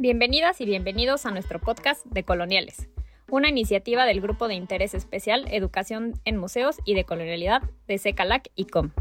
Bienvenidas 0.00 0.60
y 0.60 0.64
bienvenidos 0.64 1.26
a 1.26 1.32
nuestro 1.32 1.58
podcast 1.58 2.06
de 2.06 2.22
Coloniales, 2.22 2.88
una 3.28 3.48
iniciativa 3.48 4.06
del 4.06 4.20
Grupo 4.20 4.46
de 4.46 4.54
Interés 4.54 4.94
Especial 4.94 5.48
Educación 5.50 6.14
en 6.24 6.36
Museos 6.36 6.76
y 6.84 6.94
de 6.94 7.02
Colonialidad 7.02 7.62
de 7.88 7.98
SECALAC 7.98 8.48
y 8.54 8.66
COM. 8.66 8.92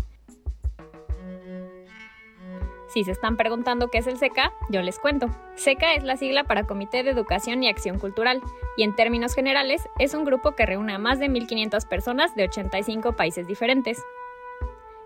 Si 2.87 3.03
se 3.03 3.11
están 3.11 3.37
preguntando 3.37 3.89
qué 3.89 3.99
es 3.99 4.07
el 4.07 4.17
SECA, 4.17 4.51
yo 4.71 4.81
les 4.81 4.97
cuento. 4.97 5.27
SECA 5.53 5.93
es 5.93 6.03
la 6.03 6.17
sigla 6.17 6.45
para 6.45 6.63
Comité 6.63 7.03
de 7.03 7.11
Educación 7.11 7.61
y 7.61 7.69
Acción 7.69 7.99
Cultural 7.99 8.41
y 8.75 8.81
en 8.81 8.95
términos 8.95 9.35
generales 9.35 9.83
es 9.99 10.15
un 10.15 10.25
grupo 10.25 10.55
que 10.55 10.65
reúne 10.65 10.93
a 10.93 10.97
más 10.97 11.19
de 11.19 11.29
1.500 11.29 11.87
personas 11.87 12.33
de 12.33 12.45
85 12.45 13.15
países 13.15 13.45
diferentes. 13.45 14.01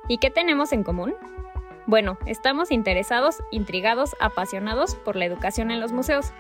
¿Y 0.08 0.20
qué 0.20 0.30
tenemos 0.30 0.72
en 0.72 0.86
común? 0.86 1.16
Bueno, 1.88 2.20
estamos 2.28 2.72
interesados, 2.72 3.38
intrigados, 3.52 4.16
apasionados 4.20 4.96
por 4.96 5.16
la 5.16 5.26
educación 5.26 5.72
en 5.72 5.82
los 5.82 5.92
museos. 5.92 6.32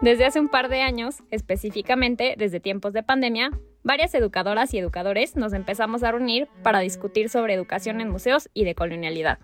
Desde 0.00 0.24
hace 0.24 0.40
un 0.40 0.48
par 0.48 0.68
de 0.68 0.82
años, 0.82 1.22
específicamente 1.30 2.34
desde 2.36 2.60
tiempos 2.60 2.92
de 2.92 3.02
pandemia, 3.02 3.50
varias 3.84 4.14
educadoras 4.14 4.74
y 4.74 4.78
educadores 4.78 5.36
nos 5.36 5.52
empezamos 5.52 6.02
a 6.02 6.10
reunir 6.10 6.48
para 6.62 6.80
discutir 6.80 7.28
sobre 7.28 7.54
educación 7.54 8.00
en 8.00 8.10
museos 8.10 8.48
y 8.52 8.64
decolonialidad. 8.64 9.38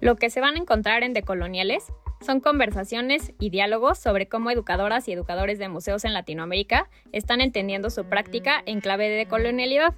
Lo 0.00 0.16
que 0.16 0.28
se 0.28 0.40
van 0.40 0.56
a 0.56 0.58
encontrar 0.58 1.02
en 1.02 1.12
Decoloniales 1.12 1.92
son 2.20 2.40
conversaciones 2.40 3.32
y 3.38 3.50
diálogos 3.50 3.98
sobre 3.98 4.28
cómo 4.28 4.50
educadoras 4.50 5.08
y 5.08 5.12
educadores 5.12 5.58
de 5.58 5.68
museos 5.68 6.04
en 6.04 6.12
Latinoamérica 6.12 6.88
están 7.12 7.40
entendiendo 7.40 7.88
su 7.90 8.04
práctica 8.04 8.62
en 8.66 8.80
clave 8.80 9.08
de 9.08 9.16
decolonialidad 9.16 9.94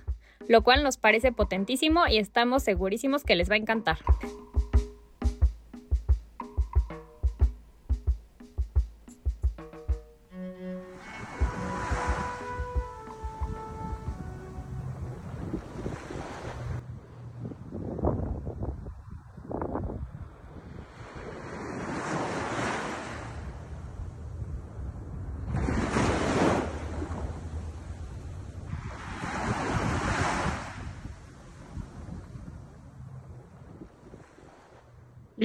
lo 0.47 0.63
cual 0.63 0.83
nos 0.83 0.97
parece 0.97 1.33
potentísimo 1.33 2.07
y 2.09 2.19
estamos 2.19 2.63
segurísimos 2.63 3.25
que 3.25 3.37
les 3.37 3.51
va 3.51 3.55
a 3.55 3.59
encantar. 3.59 3.99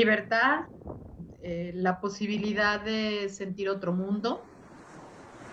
Libertad, 0.03 0.65
eh, 1.41 1.71
la 1.75 2.01
posibilidad 2.01 2.83
de 2.83 3.29
sentir 3.29 3.69
otro 3.69 3.93
mundo, 3.93 4.49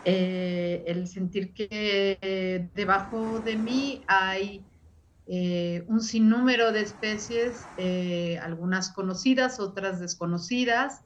eh, 0.05 0.83
el 0.87 1.07
sentir 1.07 1.55
que 1.55 2.71
debajo 2.75 3.41
de 3.41 3.57
mí 3.57 4.03
hay 4.09 4.67
eh, 5.27 5.85
un 5.87 6.01
sinnúmero 6.01 6.73
de 6.73 6.81
especies, 6.81 7.71
algunas 8.43 8.93
conocidas, 8.93 9.61
otras 9.61 10.01
desconocidas, 10.01 11.01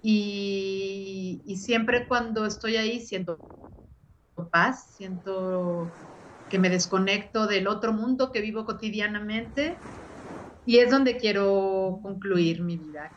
y 0.00 1.56
siempre 1.58 2.08
cuando 2.08 2.46
estoy 2.46 2.76
ahí 2.76 3.00
siento 3.00 3.42
paz, 4.50 4.94
siento 4.96 5.98
que 6.48 6.58
me 6.58 6.70
desconecto 6.70 7.46
del 7.46 7.66
otro 7.68 7.92
mundo 7.92 8.32
que 8.32 8.40
vivo 8.40 8.64
cotidianamente 8.64 9.82
y 10.64 10.78
es 10.78 10.90
donde 10.90 11.16
quiero 11.16 11.98
concluir 12.02 12.62
mi 12.62 12.76
vida. 12.76 13.10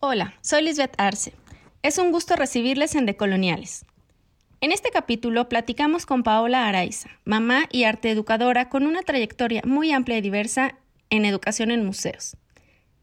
Hola, 0.00 0.34
soy 0.40 0.62
Lisbeth 0.62 0.94
Arce. 0.98 1.32
Es 1.82 1.98
un 1.98 2.12
gusto 2.12 2.36
recibirles 2.36 2.94
en 2.94 3.06
Decoloniales. 3.06 3.84
En 4.60 4.72
este 4.72 4.90
capítulo 4.90 5.48
platicamos 5.48 6.06
con 6.06 6.22
Paola 6.22 6.68
Araiza, 6.68 7.10
mamá 7.24 7.64
y 7.70 7.84
arte 7.84 8.10
educadora 8.10 8.68
con 8.68 8.86
una 8.86 9.02
trayectoria 9.02 9.62
muy 9.66 9.92
amplia 9.92 10.18
y 10.18 10.22
diversa 10.22 10.76
en 11.10 11.24
educación 11.24 11.70
en 11.70 11.84
museos 11.84 12.36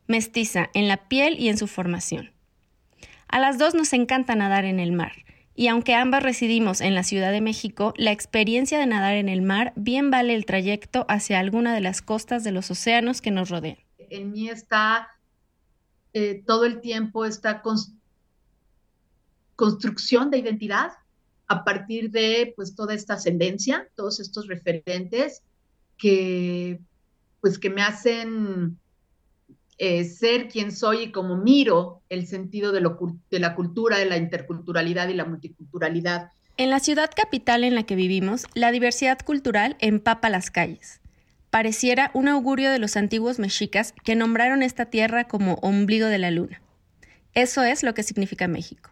mestiza 0.08 0.69
en 0.74 0.88
la 0.88 1.08
piel 1.08 1.40
y 1.40 1.50
en 1.50 1.58
su 1.58 1.68
formación. 1.68 2.31
A 3.28 3.40
las 3.40 3.58
dos 3.58 3.74
nos 3.74 3.94
encanta 3.94 4.36
nadar 4.36 4.66
en 4.66 4.80
el 4.80 4.91
mar, 4.91 5.14
y 5.56 5.68
aunque 5.68 5.94
ambas 5.94 6.24
residimos 6.24 6.81
en 6.81 6.96
la 6.96 7.03
Ciudad 7.03 7.31
de 7.31 7.41
México, 7.41 7.94
la 7.97 8.12
experiencia 8.12 8.80
de 8.80 8.88
nadar 8.88 9.16
en 9.16 9.30
el 9.30 9.41
mar 9.41 9.74
bien 9.75 10.09
vale 10.09 10.34
el 10.34 10.46
trayecto 10.46 11.06
hacia 11.08 11.40
alguna 11.40 11.74
de 11.74 11.81
las 11.81 12.02
costas 12.02 12.44
de 12.44 12.52
los 12.52 12.72
océanos 12.72 13.22
que 13.22 13.31
nos 13.31 13.50
rodean. 13.50 13.78
En 14.09 14.31
mí 14.31 14.50
está 14.50 15.09
eh, 16.14 16.44
todo 16.46 16.66
el 16.66 16.81
tiempo 16.81 17.25
esta 17.25 17.62
construcción 19.56 20.31
de 20.31 20.40
identidad 20.40 20.91
a 21.47 21.64
partir 21.64 22.09
de 22.09 22.53
pues 22.56 22.75
toda 22.75 22.94
esta 22.94 23.16
ascendencia, 23.16 23.88
todos 23.96 24.20
estos 24.20 24.47
referentes 24.47 25.44
que 25.97 26.80
pues 27.41 27.59
que 27.59 27.70
me 27.70 27.81
hacen 27.81 28.80
eh, 29.78 30.03
ser 30.03 30.47
quien 30.50 30.72
soy 30.72 31.03
y 31.03 31.11
como 31.11 31.38
miro 31.38 32.01
el 32.09 32.28
sentido 32.28 32.72
de, 32.72 32.81
de 33.31 33.39
la 33.39 33.56
cultura, 33.56 33.97
de 33.97 34.06
la 34.06 34.17
interculturalidad 34.17 35.07
y 35.09 35.13
la 35.13 35.25
multiculturalidad. 35.25 36.29
En 36.57 36.69
la 36.69 36.79
ciudad 36.79 37.09
capital 37.16 37.63
en 37.63 37.75
la 37.75 37.84
que 37.84 37.95
vivimos, 37.95 38.45
la 38.53 38.72
diversidad 38.72 39.19
cultural 39.19 39.75
empapa 39.79 40.29
las 40.29 40.51
calles. 40.51 41.01
Pareciera 41.50 42.11
un 42.13 42.28
augurio 42.28 42.72
de 42.72 42.79
los 42.79 42.97
antiguos 42.97 43.39
mexicas 43.39 43.94
que 44.03 44.16
nombraron 44.16 44.63
esta 44.63 44.85
tierra 44.85 45.25
como 45.25 45.56
ombligo 45.56 46.07
de 46.07 46.17
la 46.17 46.31
luna. 46.31 46.61
Eso 47.34 47.63
es 47.63 47.84
lo 47.84 47.94
que 47.94 48.03
significa 48.03 48.47
México. 48.47 48.91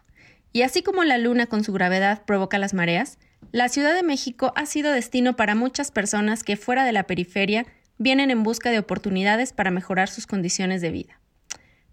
Y 0.52 0.62
así 0.62 0.82
como 0.82 1.04
la 1.04 1.18
luna 1.18 1.46
con 1.46 1.64
su 1.64 1.72
gravedad 1.72 2.24
provoca 2.24 2.58
las 2.58 2.74
mareas, 2.74 3.18
la 3.52 3.68
Ciudad 3.68 3.94
de 3.94 4.02
México 4.02 4.52
ha 4.56 4.66
sido 4.66 4.92
destino 4.92 5.36
para 5.36 5.54
muchas 5.54 5.90
personas 5.90 6.44
que 6.44 6.56
fuera 6.56 6.84
de 6.84 6.92
la 6.92 7.04
periferia 7.04 7.66
vienen 8.02 8.30
en 8.30 8.42
busca 8.42 8.70
de 8.70 8.78
oportunidades 8.78 9.52
para 9.52 9.70
mejorar 9.70 10.08
sus 10.08 10.26
condiciones 10.26 10.80
de 10.80 10.90
vida. 10.90 11.20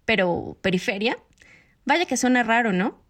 Pero, 0.04 0.58
¿periferia? 0.60 1.18
Vaya 1.84 2.06
que 2.06 2.16
suena 2.16 2.42
raro, 2.42 2.72
¿no? 2.72 3.02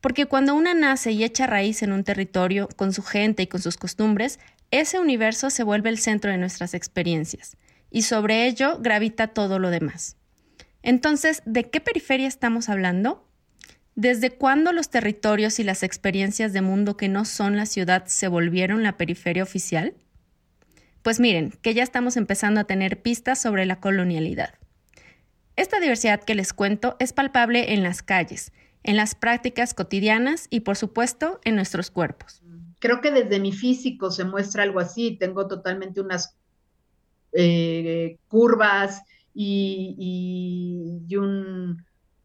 Porque 0.00 0.26
cuando 0.26 0.54
una 0.54 0.74
nace 0.74 1.12
y 1.12 1.24
echa 1.24 1.46
raíz 1.46 1.82
en 1.82 1.92
un 1.92 2.04
territorio, 2.04 2.68
con 2.76 2.92
su 2.92 3.02
gente 3.02 3.42
y 3.42 3.46
con 3.46 3.60
sus 3.60 3.76
costumbres, 3.76 4.38
ese 4.70 4.98
universo 4.98 5.50
se 5.50 5.62
vuelve 5.62 5.90
el 5.90 5.98
centro 5.98 6.30
de 6.30 6.38
nuestras 6.38 6.74
experiencias, 6.74 7.56
y 7.90 8.02
sobre 8.02 8.46
ello 8.46 8.78
gravita 8.80 9.28
todo 9.28 9.58
lo 9.58 9.70
demás. 9.70 10.16
Entonces, 10.82 11.42
¿de 11.46 11.70
qué 11.70 11.80
periferia 11.80 12.28
estamos 12.28 12.68
hablando? 12.68 13.26
¿Desde 13.94 14.30
cuándo 14.30 14.72
los 14.72 14.90
territorios 14.90 15.58
y 15.58 15.64
las 15.64 15.82
experiencias 15.82 16.52
de 16.52 16.60
mundo 16.60 16.96
que 16.96 17.08
no 17.08 17.24
son 17.24 17.56
la 17.56 17.66
ciudad 17.66 18.06
se 18.06 18.28
volvieron 18.28 18.84
la 18.84 18.96
periferia 18.96 19.42
oficial? 19.42 19.94
Pues 21.02 21.20
miren, 21.20 21.52
que 21.62 21.74
ya 21.74 21.82
estamos 21.82 22.16
empezando 22.16 22.60
a 22.60 22.64
tener 22.64 23.00
pistas 23.02 23.40
sobre 23.40 23.66
la 23.66 23.80
colonialidad. 23.80 24.54
Esta 25.56 25.80
diversidad 25.80 26.22
que 26.22 26.34
les 26.34 26.52
cuento 26.52 26.96
es 26.98 27.12
palpable 27.12 27.72
en 27.72 27.82
las 27.82 28.02
calles, 28.02 28.52
en 28.82 28.96
las 28.96 29.14
prácticas 29.14 29.74
cotidianas 29.74 30.46
y 30.50 30.60
por 30.60 30.76
supuesto 30.76 31.40
en 31.44 31.56
nuestros 31.56 31.90
cuerpos. 31.90 32.42
Creo 32.78 33.00
que 33.00 33.10
desde 33.10 33.40
mi 33.40 33.52
físico 33.52 34.10
se 34.10 34.24
muestra 34.24 34.62
algo 34.62 34.78
así. 34.78 35.16
Tengo 35.18 35.48
totalmente 35.48 36.00
unas 36.00 36.36
eh, 37.32 38.18
curvas 38.28 39.02
y, 39.34 41.06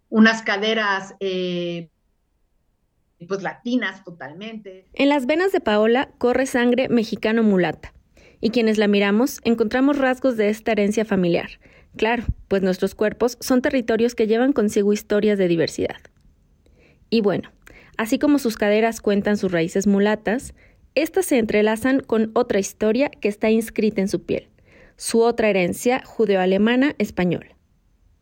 unas 0.09 0.41
caderas 0.43 1.15
eh, 1.19 1.89
pues 3.27 3.41
latinas 3.41 4.03
totalmente. 4.03 4.87
En 4.93 5.09
las 5.09 5.25
venas 5.25 5.51
de 5.51 5.59
Paola 5.59 6.11
corre 6.19 6.45
sangre 6.45 6.87
mexicano 6.87 7.41
mulata 7.41 7.93
y 8.43 8.49
quienes 8.49 8.77
la 8.77 8.89
miramos 8.89 9.39
encontramos 9.45 9.97
rasgos 9.97 10.35
de 10.35 10.49
esta 10.49 10.73
herencia 10.73 11.05
familiar. 11.05 11.49
Claro, 11.95 12.25
pues 12.49 12.61
nuestros 12.61 12.93
cuerpos 12.93 13.37
son 13.39 13.61
territorios 13.61 14.15
que 14.15 14.27
llevan 14.27 14.51
consigo 14.51 14.91
historias 14.91 15.37
de 15.37 15.47
diversidad. 15.47 15.95
Y 17.09 17.21
bueno, 17.21 17.53
así 17.95 18.19
como 18.19 18.39
sus 18.39 18.57
caderas 18.57 18.99
cuentan 18.99 19.37
sus 19.37 19.53
raíces 19.53 19.87
mulatas, 19.87 20.53
estas 20.93 21.27
se 21.27 21.39
entrelazan 21.39 22.01
con 22.01 22.31
otra 22.33 22.59
historia 22.59 23.09
que 23.09 23.29
está 23.29 23.49
inscrita 23.49 24.01
en 24.01 24.09
su 24.09 24.25
piel, 24.25 24.49
su 24.97 25.21
otra 25.21 25.49
herencia 25.49 26.03
judeo-alemana 26.03 26.95
española. 26.97 27.55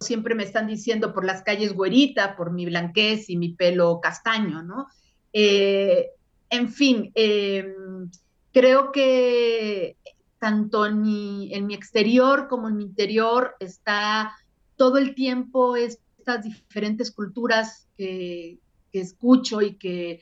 Siempre 0.01 0.35
me 0.35 0.43
están 0.43 0.67
diciendo 0.67 1.15
por 1.15 1.25
las 1.25 1.41
calles 1.41 1.73
güerita, 1.73 2.35
por 2.35 2.51
mi 2.51 2.67
blanquez 2.67 3.27
y 3.27 3.37
mi 3.37 3.55
pelo 3.55 3.99
castaño, 3.99 4.61
¿no? 4.61 4.85
Eh, 5.33 6.11
en 6.51 6.69
fin, 6.69 7.11
em, 7.15 8.11
creo 8.51 8.91
que 8.91 9.97
tanto 10.39 10.85
en 10.85 11.01
mi, 11.01 11.53
exterior 11.73 12.47
como 12.47 12.67
en 12.67 12.77
mi 12.77 12.83
interior 12.83 13.55
está 13.59 14.35
todo 14.75 14.97
el 14.97 15.13
tiempo 15.13 15.75
estas 15.75 16.43
diferentes 16.43 17.11
culturas 17.11 17.87
que, 17.97 18.59
escucho 18.91 19.61
y 19.61 19.75
que, 19.75 20.21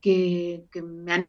que, 0.00 0.64
me 0.82 1.12
han, 1.12 1.28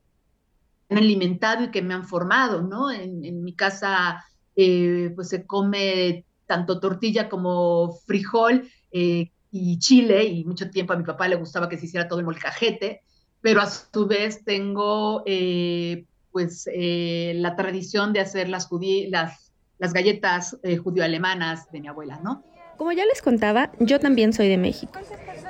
alimentado 0.89 1.65
y 1.65 1.71
que 1.71 1.81
me 1.81 1.93
han 1.93 2.07
formado, 2.07 2.61
¿no? 2.61 2.89
En, 2.89 3.43
mi 3.43 3.53
casa, 3.53 4.23
eh, 4.55 5.11
pues 5.13 5.29
se 5.29 5.45
come 5.45 6.25
tanto 6.45 6.79
tortilla 6.79 7.27
como 7.27 7.99
frijol 8.05 8.69
eh, 8.91 9.31
y 9.51 9.79
chile, 9.79 10.23
y 10.23 10.45
mucho 10.45 10.69
tiempo 10.69 10.93
a 10.93 10.97
mi 10.97 11.03
papá 11.03 11.27
le 11.27 11.35
gustaba 11.35 11.69
que 11.69 11.77
se 11.77 11.85
hiciera 11.85 12.07
todo 12.07 12.19
el 12.19 12.25
molcajete, 12.25 13.01
pero 13.41 13.61
a 13.61 13.69
su 13.69 14.07
vez 14.07 14.43
tengo 14.43 15.23
eh, 15.25 16.05
pues 16.35 16.69
la 16.73 17.55
tradición 17.55 18.11
de 18.11 18.19
hacer 18.19 18.49
las, 18.49 18.67
las, 19.09 19.53
las 19.79 19.93
galletas 19.93 20.57
judío-alemanas 20.83 21.71
de 21.71 21.79
mi 21.79 21.87
abuela, 21.87 22.19
¿no? 22.21 22.43
Como 22.77 22.91
ya 22.91 23.05
les 23.05 23.21
contaba, 23.21 23.71
yo 23.79 24.01
también 24.01 24.33
soy 24.33 24.49
de 24.49 24.57
México. 24.57 24.99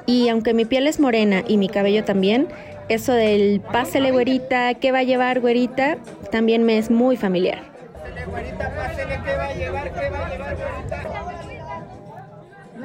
Y 0.05 0.29
aunque 0.29 0.53
mi 0.53 0.63
piel 0.63 0.85
es 0.85 0.99
morena 0.99 1.43
y 1.47 1.57
mi 1.57 1.69
cabello 1.69 2.03
también, 2.03 2.49
eso 2.87 3.13
del 3.13 3.61
pásele 3.61 4.11
güerita, 4.11 4.75
¿qué 4.75 4.91
va 4.91 4.99
a 4.99 5.03
llevar 5.03 5.39
güerita? 5.39 5.97
También 6.31 6.63
me 6.65 6.77
es 6.77 6.91
muy 6.91 7.17
familiar. 7.17 7.63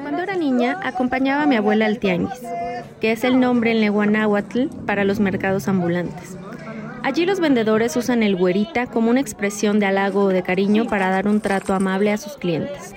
Cuando 0.01 0.23
era 0.23 0.35
niña, 0.35 0.79
acompañaba 0.81 1.43
a 1.43 1.45
mi 1.45 1.55
abuela 1.55 1.85
al 1.85 1.99
tianguis, 1.99 2.41
que 2.99 3.11
es 3.11 3.23
el 3.23 3.39
nombre 3.39 3.69
en 3.69 3.79
lengua 3.79 4.07
náhuatl 4.07 4.69
para 4.87 5.03
los 5.03 5.19
mercados 5.19 5.67
ambulantes. 5.67 6.35
Allí 7.03 7.25
los 7.25 7.39
vendedores 7.39 7.97
usan 7.97 8.21
el 8.21 8.35
güerita 8.35 8.85
como 8.85 9.09
una 9.09 9.19
expresión 9.19 9.79
de 9.79 9.87
halago 9.87 10.25
o 10.25 10.27
de 10.27 10.43
cariño 10.43 10.85
para 10.85 11.09
dar 11.09 11.27
un 11.27 11.41
trato 11.41 11.73
amable 11.73 12.11
a 12.11 12.17
sus 12.17 12.37
clientes. 12.37 12.93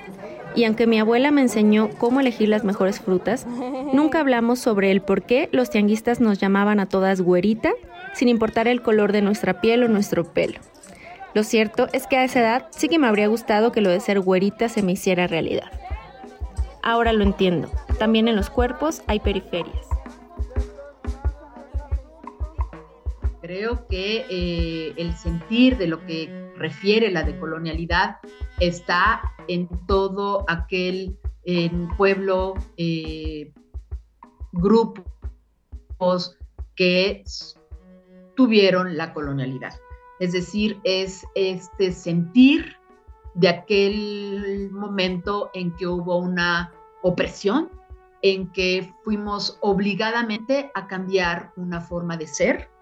Y 0.54 0.64
aunque 0.64 0.86
mi 0.86 1.00
abuela 1.00 1.30
me 1.30 1.40
enseñó 1.40 1.88
cómo 1.98 2.20
elegir 2.20 2.48
las 2.48 2.64
mejores 2.64 3.00
frutas, 3.00 3.46
nunca 3.92 4.20
hablamos 4.20 4.58
sobre 4.58 4.90
el 4.90 5.00
por 5.00 5.22
qué 5.22 5.48
los 5.52 5.70
tianguistas 5.70 6.20
nos 6.20 6.38
llamaban 6.38 6.80
a 6.80 6.86
todas 6.86 7.22
güerita, 7.22 7.72
sin 8.12 8.28
importar 8.28 8.68
el 8.68 8.82
color 8.82 9.10
de 9.10 9.22
nuestra 9.22 9.60
piel 9.60 9.82
o 9.82 9.88
nuestro 9.88 10.24
pelo. 10.24 10.60
Lo 11.32 11.42
cierto 11.42 11.88
es 11.92 12.06
que 12.06 12.18
a 12.18 12.24
esa 12.24 12.40
edad 12.40 12.66
sí 12.70 12.88
que 12.88 12.98
me 12.98 13.08
habría 13.08 13.26
gustado 13.26 13.72
que 13.72 13.80
lo 13.80 13.90
de 13.90 14.00
ser 14.00 14.20
güerita 14.20 14.68
se 14.68 14.82
me 14.82 14.92
hiciera 14.92 15.26
realidad. 15.26 15.72
Ahora 16.82 17.12
lo 17.14 17.24
entiendo, 17.24 17.70
también 17.98 18.28
en 18.28 18.36
los 18.36 18.50
cuerpos 18.50 19.02
hay 19.06 19.18
periferias. 19.18 19.93
Creo 23.44 23.86
que 23.88 24.24
eh, 24.30 24.94
el 24.96 25.14
sentir 25.14 25.76
de 25.76 25.86
lo 25.86 26.06
que 26.06 26.50
refiere 26.56 27.10
la 27.10 27.24
decolonialidad 27.24 28.16
está 28.58 29.20
en 29.48 29.68
todo 29.86 30.46
aquel 30.48 31.18
pueblo, 31.98 32.54
eh, 32.78 33.52
grupos 34.52 36.38
que 36.74 37.22
tuvieron 38.34 38.96
la 38.96 39.12
colonialidad. 39.12 39.74
Es 40.20 40.32
decir, 40.32 40.80
es 40.82 41.26
este 41.34 41.92
sentir 41.92 42.78
de 43.34 43.48
aquel 43.48 44.70
momento 44.72 45.50
en 45.52 45.76
que 45.76 45.86
hubo 45.86 46.16
una 46.16 46.72
opresión, 47.02 47.68
en 48.22 48.50
que 48.52 48.90
fuimos 49.02 49.58
obligadamente 49.60 50.70
a 50.74 50.86
cambiar 50.86 51.52
una 51.56 51.82
forma 51.82 52.16
de 52.16 52.26
ser, 52.26 52.73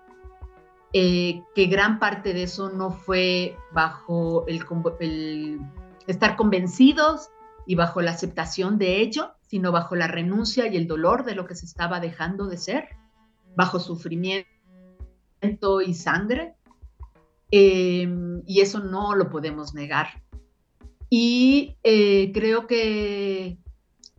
eh, 0.94 1.42
que 1.54 1.66
gran 1.66 1.98
parte 1.98 2.34
de 2.34 2.42
eso 2.42 2.68
no 2.68 2.90
fue 2.90 3.56
bajo 3.72 4.44
el, 4.46 5.60
estar 6.06 6.36
convencidos 6.36 7.30
y 7.66 7.76
bajo 7.76 8.02
la 8.02 8.10
aceptación 8.10 8.76
de 8.76 9.00
ello, 9.00 9.32
sino 9.40 9.72
bajo 9.72 9.96
la 9.96 10.06
renuncia 10.06 10.66
y 10.66 10.76
el 10.76 10.86
dolor 10.86 11.24
de 11.24 11.34
lo 11.34 11.46
que 11.46 11.54
se 11.54 11.64
estaba 11.64 11.98
dejando 11.98 12.46
de 12.46 12.58
ser, 12.58 12.88
bajo 13.56 13.80
sufrimiento 13.80 14.46
y 15.86 15.94
sangre. 15.94 16.56
Em, 17.50 18.42
y 18.46 18.60
eso 18.60 18.80
no 18.80 19.14
lo 19.14 19.30
podemos 19.30 19.72
negar. 19.74 20.22
Y 21.08 21.76
eh, 21.84 22.32
creo 22.32 22.66
que, 22.66 23.58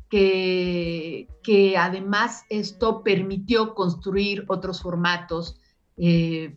que, 0.09 1.75
además 1.77 2.45
esto 2.49 3.03
permitió 3.03 3.73
construir 3.73 4.45
otros 4.47 4.81
formatos 4.81 5.59
eh, 5.97 6.55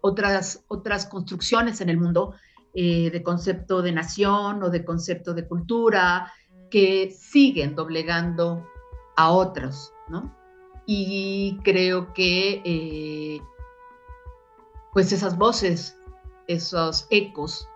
otras, 0.00 0.64
otras 0.68 1.06
construcciones 1.06 1.80
en 1.80 1.88
el 1.88 1.98
mundo 1.98 2.34
eh, 2.74 3.10
de 3.10 3.22
concepto 3.22 3.82
de 3.82 3.92
nación 3.92 4.62
o 4.62 4.70
de 4.70 4.84
concepto 4.84 5.34
de 5.34 5.46
cultura 5.46 6.32
que 6.70 7.10
siguen 7.10 7.74
doblegando 7.74 8.64
a 9.16 9.30
otros, 9.30 9.92
¿no? 10.08 10.34
Y 10.86 11.58
creo 11.62 12.12
que 12.14 12.62
eh, 12.64 13.40
pues 14.92 15.12
esas 15.12 15.36
voces, 15.36 15.96
esos 16.46 17.06
ecos, 17.10 17.68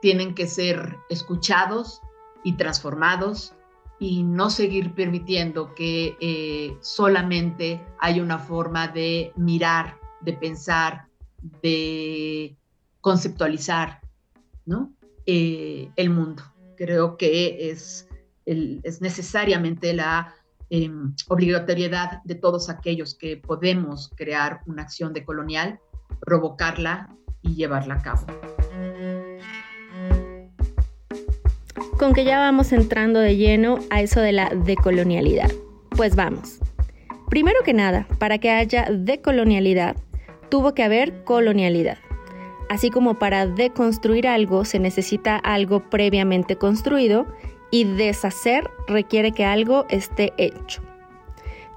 tienen 0.00 0.34
que 0.34 0.46
ser 0.46 0.96
escuchados 1.08 2.00
y 2.44 2.54
transformados 2.54 3.54
y 3.98 4.22
no 4.22 4.48
seguir 4.48 4.94
permitiendo 4.94 5.74
que 5.74 6.16
eh, 6.20 6.76
solamente 6.80 7.84
hay 7.98 8.20
una 8.20 8.38
forma 8.38 8.88
de 8.88 9.32
mirar, 9.36 9.98
de 10.20 10.34
pensar, 10.34 11.07
de 11.62 12.56
conceptualizar 13.00 14.00
¿no? 14.66 14.92
Eh, 15.26 15.90
el 15.96 16.10
mundo. 16.10 16.42
Creo 16.76 17.16
que 17.16 17.70
es, 17.70 18.08
es 18.44 19.00
necesariamente 19.00 19.92
la 19.92 20.34
em, 20.70 21.14
obligatoriedad 21.28 22.22
de 22.24 22.34
todos 22.34 22.68
aquellos 22.68 23.14
que 23.14 23.36
podemos 23.36 24.10
crear 24.14 24.60
una 24.66 24.82
acción 24.82 25.12
decolonial, 25.12 25.80
provocarla 26.20 27.14
y 27.42 27.54
llevarla 27.54 27.94
a 27.94 28.02
cabo. 28.02 28.26
Con 31.98 32.12
que 32.12 32.24
ya 32.24 32.38
vamos 32.38 32.72
entrando 32.72 33.18
de 33.18 33.36
lleno 33.36 33.78
a 33.90 34.02
eso 34.02 34.20
de 34.20 34.32
la 34.32 34.50
decolonialidad. 34.50 35.50
Pues 35.90 36.14
vamos. 36.14 36.58
Primero 37.28 37.58
que 37.64 37.74
nada, 37.74 38.06
para 38.18 38.38
que 38.38 38.50
haya 38.50 38.88
decolonialidad, 38.90 39.96
tuvo 40.48 40.74
que 40.74 40.82
haber 40.82 41.24
colonialidad. 41.24 41.98
Así 42.68 42.90
como 42.90 43.18
para 43.18 43.46
deconstruir 43.46 44.28
algo 44.28 44.64
se 44.64 44.78
necesita 44.78 45.36
algo 45.36 45.88
previamente 45.88 46.56
construido 46.56 47.26
y 47.70 47.84
deshacer 47.84 48.70
requiere 48.86 49.32
que 49.32 49.44
algo 49.44 49.86
esté 49.88 50.32
hecho. 50.36 50.82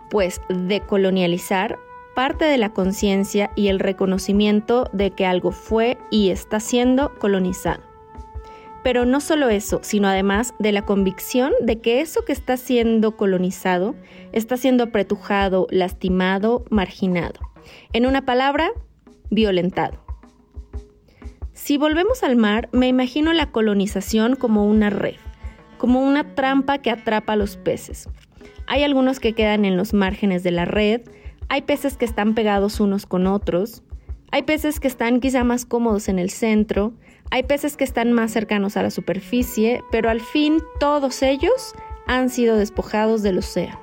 Pues 0.10 0.41
decolonializar 0.50 1.79
parte 2.13 2.45
de 2.45 2.57
la 2.57 2.74
conciencia 2.74 3.51
y 3.55 3.67
el 3.69 3.79
reconocimiento 3.79 4.89
de 4.91 5.12
que 5.12 5.25
algo 5.25 5.51
fue 5.51 5.98
y 6.10 6.29
está 6.29 6.60
siendo 6.60 7.15
colonizado. 7.19 7.84
Pero 8.84 9.05
no 9.05 9.22
solo 9.22 9.50
eso, 9.50 9.79
sino 9.84 10.07
además 10.07 10.53
de 10.60 10.72
la 10.72 10.86
convicción 10.86 11.53
de 11.62 11.79
que 11.79 12.01
eso 12.01 12.25
que 12.25 12.34
está 12.34 12.57
siendo 12.57 13.15
colonizado 13.15 13.95
está 14.34 14.57
siendo 14.57 14.86
apretujado, 14.86 15.67
lastimado, 15.69 16.65
marginado. 16.69 17.50
En 17.93 18.05
una 18.05 18.25
palabra, 18.25 18.71
violentado. 19.29 20.03
Si 21.53 21.77
volvemos 21.77 22.23
al 22.23 22.35
mar, 22.35 22.69
me 22.71 22.87
imagino 22.87 23.33
la 23.33 23.51
colonización 23.51 24.35
como 24.35 24.65
una 24.65 24.89
red, 24.89 25.17
como 25.77 26.01
una 26.01 26.35
trampa 26.35 26.79
que 26.79 26.91
atrapa 26.91 27.33
a 27.33 27.35
los 27.35 27.57
peces. 27.57 28.09
Hay 28.67 28.83
algunos 28.83 29.19
que 29.19 29.33
quedan 29.33 29.65
en 29.65 29.77
los 29.77 29.93
márgenes 29.93 30.43
de 30.43 30.51
la 30.51 30.65
red, 30.65 31.01
hay 31.49 31.61
peces 31.63 31.97
que 31.97 32.05
están 32.05 32.33
pegados 32.33 32.79
unos 32.79 33.05
con 33.05 33.27
otros, 33.27 33.83
hay 34.31 34.43
peces 34.43 34.79
que 34.79 34.87
están 34.87 35.19
quizá 35.19 35.43
más 35.43 35.65
cómodos 35.65 36.07
en 36.07 36.17
el 36.17 36.29
centro, 36.29 36.93
hay 37.29 37.43
peces 37.43 37.77
que 37.77 37.83
están 37.83 38.11
más 38.11 38.31
cercanos 38.31 38.77
a 38.77 38.83
la 38.83 38.89
superficie, 38.89 39.83
pero 39.91 40.09
al 40.09 40.21
fin 40.21 40.61
todos 40.79 41.21
ellos 41.21 41.73
han 42.07 42.29
sido 42.29 42.55
despojados 42.55 43.23
del 43.23 43.39
océano. 43.39 43.79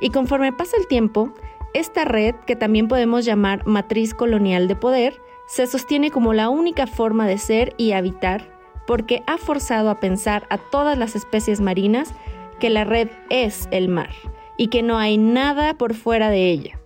Y 0.00 0.10
conforme 0.10 0.52
pasa 0.52 0.76
el 0.78 0.86
tiempo, 0.86 1.32
esta 1.74 2.04
red, 2.04 2.34
que 2.46 2.56
también 2.56 2.88
podemos 2.88 3.24
llamar 3.24 3.66
matriz 3.66 4.14
colonial 4.14 4.68
de 4.68 4.76
poder, 4.76 5.20
se 5.46 5.66
sostiene 5.66 6.10
como 6.10 6.32
la 6.32 6.48
única 6.48 6.86
forma 6.86 7.26
de 7.26 7.38
ser 7.38 7.74
y 7.76 7.92
habitar 7.92 8.56
porque 8.86 9.22
ha 9.26 9.36
forzado 9.36 9.90
a 9.90 10.00
pensar 10.00 10.46
a 10.50 10.58
todas 10.58 10.96
las 10.96 11.16
especies 11.16 11.60
marinas 11.60 12.14
que 12.60 12.70
la 12.70 12.84
red 12.84 13.08
es 13.30 13.68
el 13.70 13.88
mar 13.88 14.10
y 14.56 14.68
que 14.68 14.82
no 14.82 14.98
hay 14.98 15.18
nada 15.18 15.74
por 15.74 15.94
fuera 15.94 16.30
de 16.30 16.50
ella. 16.50 16.80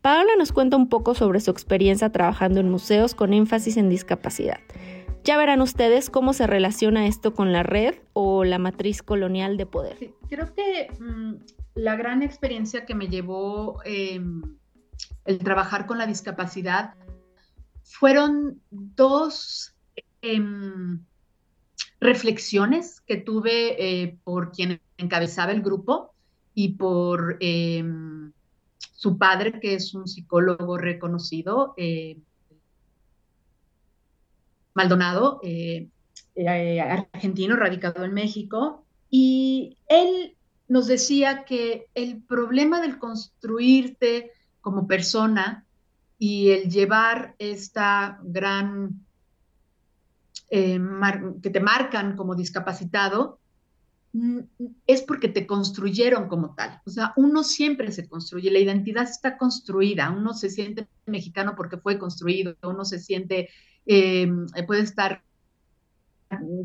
Paola 0.00 0.32
nos 0.38 0.52
cuenta 0.52 0.76
un 0.76 0.88
poco 0.88 1.14
sobre 1.14 1.40
su 1.40 1.50
experiencia 1.50 2.10
trabajando 2.10 2.60
en 2.60 2.70
museos 2.70 3.14
con 3.14 3.34
énfasis 3.34 3.76
en 3.76 3.90
discapacidad. 3.90 4.60
Ya 5.24 5.36
verán 5.36 5.60
ustedes 5.60 6.08
cómo 6.08 6.32
se 6.32 6.46
relaciona 6.46 7.06
esto 7.06 7.34
con 7.34 7.52
la 7.52 7.62
red 7.62 7.96
o 8.14 8.44
la 8.44 8.58
matriz 8.58 9.02
colonial 9.02 9.58
de 9.58 9.66
poder. 9.66 9.98
creo 10.30 10.54
que 10.54 10.88
mm, 10.98 11.34
la 11.80 11.96
gran 11.96 12.22
experiencia 12.22 12.84
que 12.84 12.94
me 12.94 13.08
llevó 13.08 13.80
em, 13.84 14.42
el 15.24 15.38
trabajar 15.38 15.86
con 15.86 15.96
la 15.96 16.06
discapacidad 16.06 16.94
fueron 17.82 18.60
dos 18.70 19.74
em, 20.20 21.00
reflexiones 21.98 23.00
que 23.00 23.16
tuve 23.16 23.76
eh, 23.78 24.18
por 24.24 24.52
quien 24.52 24.80
encabezaba 24.98 25.52
el 25.52 25.62
grupo 25.62 26.12
y 26.54 26.74
por 26.74 27.38
em, 27.40 28.32
su 28.92 29.16
padre, 29.16 29.58
que 29.58 29.74
es 29.74 29.94
un 29.94 30.06
psicólogo 30.06 30.76
reconocido, 30.76 31.72
eh, 31.78 32.18
Maldonado, 34.74 35.40
eh, 35.42 35.88
argentino, 36.82 37.56
radicado 37.56 38.04
en 38.04 38.12
México, 38.12 38.84
y 39.08 39.78
él 39.88 40.36
nos 40.70 40.86
decía 40.86 41.44
que 41.44 41.86
el 41.94 42.22
problema 42.22 42.80
del 42.80 42.98
construirte 42.98 44.32
como 44.62 44.86
persona 44.86 45.66
y 46.18 46.50
el 46.50 46.70
llevar 46.70 47.34
esta 47.38 48.18
gran, 48.22 49.04
que 50.48 51.50
te 51.52 51.60
marcan 51.60 52.16
como 52.16 52.34
discapacitado, 52.34 53.40
Mm, 54.12 54.40
es 54.86 55.02
porque 55.02 55.28
te 55.28 55.46
construyeron 55.46 56.28
como 56.28 56.54
tal. 56.54 56.80
O 56.84 56.90
sea, 56.90 57.12
uno 57.16 57.44
siempre 57.44 57.92
se 57.92 58.08
construye, 58.08 58.50
la 58.50 58.58
identidad 58.58 59.04
está 59.04 59.38
construida, 59.38 60.10
uno 60.10 60.34
se 60.34 60.50
siente 60.50 60.88
mexicano 61.06 61.54
porque 61.56 61.76
fue 61.78 61.98
construido, 61.98 62.56
uno 62.64 62.84
se 62.84 62.98
siente, 62.98 63.50
em, 63.86 64.46
puede 64.66 64.82
estar 64.82 65.22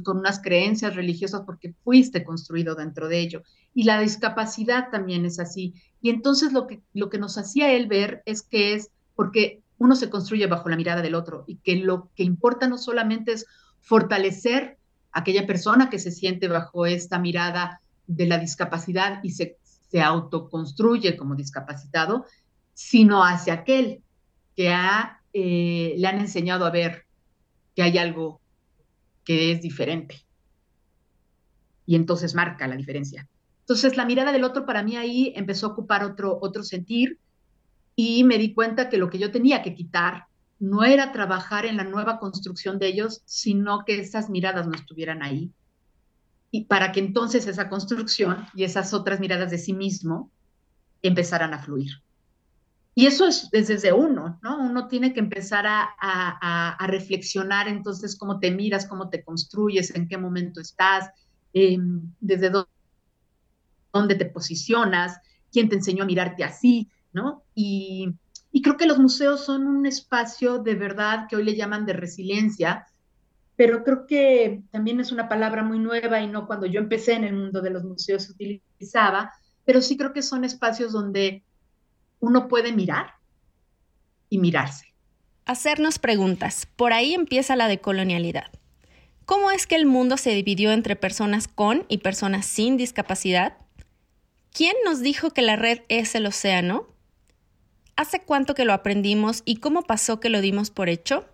con 0.04 0.18
unas 0.18 0.40
creencias 0.40 0.96
religiosas 0.96 1.42
porque 1.46 1.74
fuiste 1.84 2.24
construido 2.24 2.76
dentro 2.76 3.08
de 3.08 3.20
ello. 3.20 3.44
Y 3.74 3.84
la 3.84 4.00
discapacidad 4.00 4.90
también 4.92 5.26
es 5.26 5.40
así. 5.40 5.74
Y 6.02 6.10
entonces 6.10 6.54
lo 6.54 6.68
que, 6.68 6.82
lo 6.94 7.10
que 7.10 7.18
nos 7.18 7.38
hacía 7.38 7.74
él 7.74 7.88
ver 7.88 8.22
es 8.26 8.42
que 8.42 8.74
es 8.74 8.92
porque 9.16 9.62
uno 9.78 9.96
se 9.96 10.10
construye 10.10 10.48
bajo 10.48 10.70
la 10.70 10.78
mirada 10.78 11.02
del 11.02 11.16
otro 11.16 11.44
y 11.48 11.58
que 11.58 11.78
lo 11.78 12.10
que 12.16 12.24
importa 12.24 12.68
no 12.68 12.78
solamente 12.78 13.34
es 13.34 13.46
fortalecer 13.82 14.78
aquella 15.12 15.48
persona 15.48 15.90
que 15.90 16.00
se 16.00 16.12
siente 16.12 16.48
bajo 16.48 16.86
esta 16.86 17.20
mirada 17.20 17.82
de 18.08 18.28
la 18.28 18.38
discapacidad 18.38 19.20
y 19.24 19.32
se, 19.32 19.58
se 19.90 20.02
autoconstruye 20.02 21.18
como 21.18 21.36
discapacitado, 21.36 22.26
sino 22.74 23.24
hacia 23.24 23.54
aquel 23.54 24.02
que 24.56 24.74
eh, 25.34 25.96
le 25.98 26.08
han 26.08 26.20
enseñado 26.20 26.66
a 26.66 26.72
ver 26.72 27.06
que 27.76 27.82
hay 27.82 27.98
algo 27.98 28.42
que 29.26 29.52
es 29.52 29.62
diferente. 29.62 30.24
Y 31.86 31.96
entonces 31.96 32.34
marca 32.36 32.68
la 32.68 32.78
diferencia. 32.78 33.28
Entonces 33.62 33.98
la 33.98 34.06
mirada 34.06 34.32
del 34.32 34.44
otro 34.44 34.66
para 34.66 34.84
mí 34.84 34.96
ahí 34.96 35.34
empezó 35.36 35.68
a 35.68 35.70
ocupar 35.72 36.04
otro, 36.04 36.38
otro 36.42 36.64
sentir 36.64 37.20
y 37.96 38.24
me 38.24 38.38
di 38.38 38.54
cuenta 38.54 38.90
que 38.90 38.98
lo 38.98 39.10
que 39.10 39.18
yo 39.18 39.32
tenía 39.32 39.64
que 39.64 39.74
quitar 39.74 40.26
no 40.60 40.84
era 40.84 41.12
trabajar 41.12 41.66
en 41.66 41.78
la 41.78 41.84
nueva 41.84 42.20
construcción 42.20 42.80
de 42.80 42.88
ellos, 42.88 43.22
sino 43.26 43.84
que 43.86 44.00
esas 44.00 44.30
miradas 44.30 44.68
no 44.68 44.76
estuvieran 44.76 45.24
ahí. 45.24 45.52
Y 46.52 46.66
para 46.66 46.92
que 46.92 47.00
entonces 47.00 47.48
esa 47.48 47.68
construcción 47.68 48.46
y 48.54 48.64
esas 48.64 48.94
otras 48.94 49.20
miradas 49.20 49.52
de 49.52 49.58
sí 49.58 49.74
mismo 49.74 50.32
empezaran 51.02 51.54
a 51.54 51.60
fluir. 51.60 51.92
Y 52.98 53.08
eso 53.08 53.28
es, 53.28 53.50
desde 53.52 53.92
uno, 53.92 54.40
¿no? 54.42 54.58
Uno 54.58 54.88
tiene 54.88 55.14
que 55.14 55.20
empezar 55.20 55.66
a, 55.68 56.78
reflexionar 56.88 57.68
entonces 57.68 58.18
cómo 58.18 58.40
te 58.40 58.52
miras, 58.52 58.88
cómo 58.88 59.10
te 59.10 59.22
construyes, 59.22 59.94
en 59.94 60.08
qué 60.08 60.18
momento 60.18 60.62
estás, 60.62 61.10
em, 61.52 62.14
desde 62.22 62.52
dónde 63.92 64.16
te 64.16 64.26
posicionas, 64.26 65.20
quién 65.52 65.68
te 65.68 65.76
enseñó 65.76 66.04
a 66.04 66.08
mirarte 66.08 66.46
así, 66.46 66.90
¿no? 67.12 67.44
Y, 67.54 68.14
y 68.54 68.62
creo 68.62 68.78
que 68.78 68.88
los 68.88 68.98
museos 68.98 69.44
son 69.44 69.68
un 69.68 69.86
espacio 69.86 70.60
de 70.60 70.76
verdad 70.76 71.28
que 71.30 71.36
hoy 71.36 71.44
le 71.44 71.56
llaman 71.56 71.86
de 71.86 71.94
resiliencia, 71.94 72.86
pero 73.58 73.84
creo 73.84 74.06
que 74.06 74.64
también 74.72 75.02
es 75.02 75.12
una 75.12 75.28
palabra 75.28 75.64
muy 75.64 75.80
nueva 75.80 76.22
y 76.22 76.28
no 76.28 76.48
cuando 76.48 76.66
yo 76.66 76.80
empecé 76.80 77.14
en 77.14 77.26
el 77.26 77.34
mundo 77.34 77.62
de 77.62 77.72
los 77.72 77.84
museos 77.84 78.24
se 78.24 78.32
utilizaba, 78.32 79.34
pero 79.66 79.82
sí 79.82 79.98
creo 79.98 80.14
que 80.14 80.22
son 80.22 80.46
espacios 80.46 80.94
donde 80.94 81.44
uno 82.20 82.48
puede 82.48 82.72
mirar 82.72 83.16
y 84.30 84.38
mirarse. 84.38 84.94
Hacernos 85.46 86.00
preguntas. 86.00 86.68
Por 86.76 86.94
ahí 86.94 87.14
empieza 87.14 87.56
la 87.56 87.68
decolonialidad. 87.68 88.52
¿Cómo 89.26 89.52
es 89.52 89.68
que 89.68 89.76
el 89.76 89.86
mundo 89.86 90.18
se 90.18 90.32
dividió 90.32 90.72
entre 90.72 90.96
personas 90.96 91.48
con 91.48 91.86
y 91.88 92.00
personas 92.00 92.46
sin 92.46 92.78
discapacidad? 92.78 93.58
¿Quién 94.52 94.76
nos 94.86 95.02
dijo 95.02 95.32
que 95.32 95.42
la 95.42 95.56
red 95.56 95.82
es 95.90 96.16
el 96.16 96.26
océano? 96.26 96.88
¿Hace 97.96 98.22
cuánto 98.22 98.56
que 98.56 98.66
lo 98.66 98.74
aprendimos 98.74 99.42
y 99.46 99.58
cómo 99.58 99.84
pasó 99.84 100.20
que 100.20 100.30
lo 100.30 100.42
dimos 100.42 100.70
por 100.70 100.90
hecho? 100.90 101.26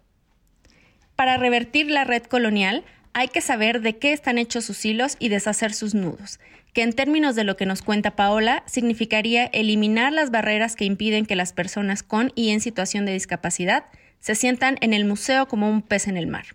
Para 1.16 1.38
revertir 1.38 1.92
la 1.92 2.04
red 2.04 2.24
colonial 2.24 2.84
hay 3.14 3.28
que 3.28 3.42
saber 3.42 3.82
de 3.82 3.98
qué 3.98 4.14
están 4.14 4.38
hechos 4.38 4.66
sus 4.66 4.86
hilos 4.86 5.18
y 5.20 5.30
deshacer 5.30 5.74
sus 5.74 5.94
nudos, 5.94 6.40
que 6.74 6.84
en 6.84 6.94
términos 6.94 7.36
de 7.36 7.44
lo 7.44 7.58
que 7.58 7.66
nos 7.66 7.82
cuenta 7.82 8.16
Paola 8.16 8.64
significaría 8.66 9.46
eliminar 9.46 10.14
las 10.14 10.32
barreras 10.32 10.76
que 10.76 10.86
impiden 10.86 11.26
que 11.26 11.36
las 11.36 11.54
personas 11.54 12.04
con 12.04 12.32
y 12.36 12.50
en 12.50 12.62
situación 12.62 13.06
de 13.06 13.14
discapacidad 13.14 13.86
se 14.20 14.36
sientan 14.36 14.78
en 14.82 14.94
el 14.94 15.06
museo 15.06 15.48
como 15.48 15.70
un 15.70 15.82
pez 15.82 16.08
en 16.08 16.16
el 16.16 16.28
mar. 16.28 16.46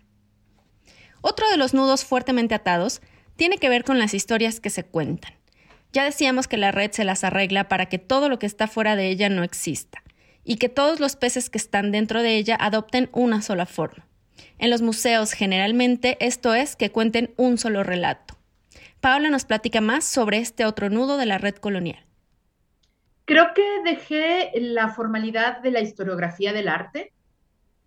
Otro 1.21 1.49
de 1.51 1.57
los 1.57 1.75
nudos 1.75 2.05
fuertemente 2.05 2.55
atados 2.55 3.03
tiene 3.37 3.59
que 3.59 3.69
ver 3.69 3.85
con 3.85 3.99
las 3.99 4.15
historias 4.15 4.61
que 4.61 4.71
se 4.71 4.85
cuentan. 4.85 5.35
Ya 5.93 6.05
decíamos 6.05 6.49
que 6.49 6.57
la 6.57 6.73
red 6.73 6.93
se 6.93 7.05
las 7.05 7.25
arregla 7.25 7.69
para 7.69 7.87
que 7.87 7.99
todo 7.99 8.29
lo 8.29 8.39
que 8.39 8.47
está 8.47 8.69
fuera 8.69 8.97
de 8.97 9.09
ella 9.09 9.29
no 9.29 9.43
exista 9.43 10.03
y 10.45 10.57
que 10.57 10.69
todos 10.69 11.01
los 11.01 11.17
peces 11.17 11.51
que 11.51 11.59
están 11.59 11.91
dentro 11.91 12.23
de 12.23 12.37
ella 12.37 12.57
adopten 12.59 13.11
una 13.13 13.43
sola 13.43 13.67
forma. 13.67 14.06
En 14.59 14.71
los 14.71 14.83
museos 14.83 15.33
generalmente 15.33 16.16
esto 16.21 16.55
es 16.55 16.76
que 16.76 16.90
cuenten 16.90 17.33
un 17.37 17.59
solo 17.59 17.83
relato. 17.83 18.37
Paula 19.00 19.31
nos 19.31 19.45
platica 19.45 19.81
más 19.81 20.05
sobre 20.05 20.38
este 20.38 20.64
otro 20.64 20.90
nudo 20.90 21.16
de 21.16 21.26
la 21.26 21.38
red 21.38 21.57
colonial. 21.57 22.05
Creo 23.25 23.55
que 23.55 23.64
dejé 23.85 24.52
la 24.61 24.88
formalidad 24.88 25.61
de 25.61 25.73
la 25.73 25.81
historiografía 25.81 26.52
del 26.52 26.69
arte, 26.69 27.12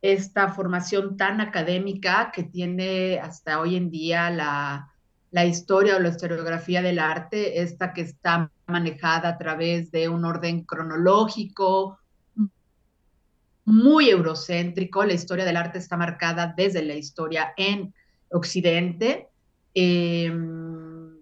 esta 0.01 0.49
formación 0.49 1.17
tan 1.17 1.41
académica 1.41 2.31
que 2.33 2.43
tiene 2.43 3.19
hasta 3.19 3.59
hoy 3.59 3.75
en 3.75 3.89
día 3.89 4.29
la, 4.29 4.93
la 5.31 5.45
historia 5.45 5.95
o 5.95 5.99
la 5.99 6.09
historiografía 6.09 6.81
del 6.81 6.99
arte, 6.99 7.61
esta 7.61 7.93
que 7.93 8.01
está 8.01 8.51
manejada 8.67 9.29
a 9.29 9.37
través 9.37 9.91
de 9.91 10.09
un 10.09 10.25
orden 10.25 10.63
cronológico, 10.63 11.99
muy 13.69 14.09
eurocéntrico. 14.09 15.05
La 15.05 15.13
historia 15.13 15.45
del 15.45 15.57
arte 15.57 15.77
está 15.77 15.95
marcada 15.95 16.53
desde 16.57 16.83
la 16.83 16.95
historia 16.95 17.53
en 17.55 17.93
Occidente, 18.31 19.27
em, 19.73 21.15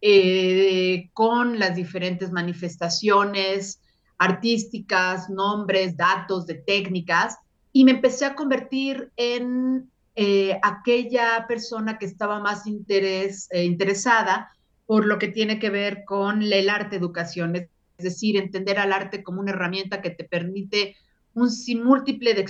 eh, 0.00 1.10
con 1.12 1.58
las 1.58 1.76
diferentes 1.76 2.32
manifestaciones 2.32 3.80
artísticas, 4.18 5.28
nombres, 5.28 5.96
datos 5.96 6.46
de 6.46 6.54
técnicas, 6.54 7.38
y 7.72 7.84
me 7.84 7.92
empecé 7.92 8.24
a 8.24 8.34
convertir 8.34 9.10
en 9.16 9.90
eh, 10.16 10.58
aquella 10.62 11.44
persona 11.48 11.98
que 11.98 12.06
estaba 12.06 12.38
más 12.38 12.64
eh, 12.66 13.64
interesada 13.64 14.52
por 14.86 15.06
lo 15.06 15.18
que 15.18 15.28
tiene 15.28 15.58
que 15.58 15.70
ver 15.70 16.04
con 16.04 16.42
el 16.42 16.68
arte 16.68 16.96
educación, 16.96 17.56
es 17.56 17.68
decir, 17.98 18.36
entender 18.36 18.78
al 18.78 18.92
arte 18.92 19.22
como 19.22 19.40
una 19.40 19.50
herramienta 19.50 20.00
que 20.00 20.10
te 20.10 20.24
permite 20.24 20.96
un 21.34 21.50
múltiple 21.84 22.34
de 22.34 22.40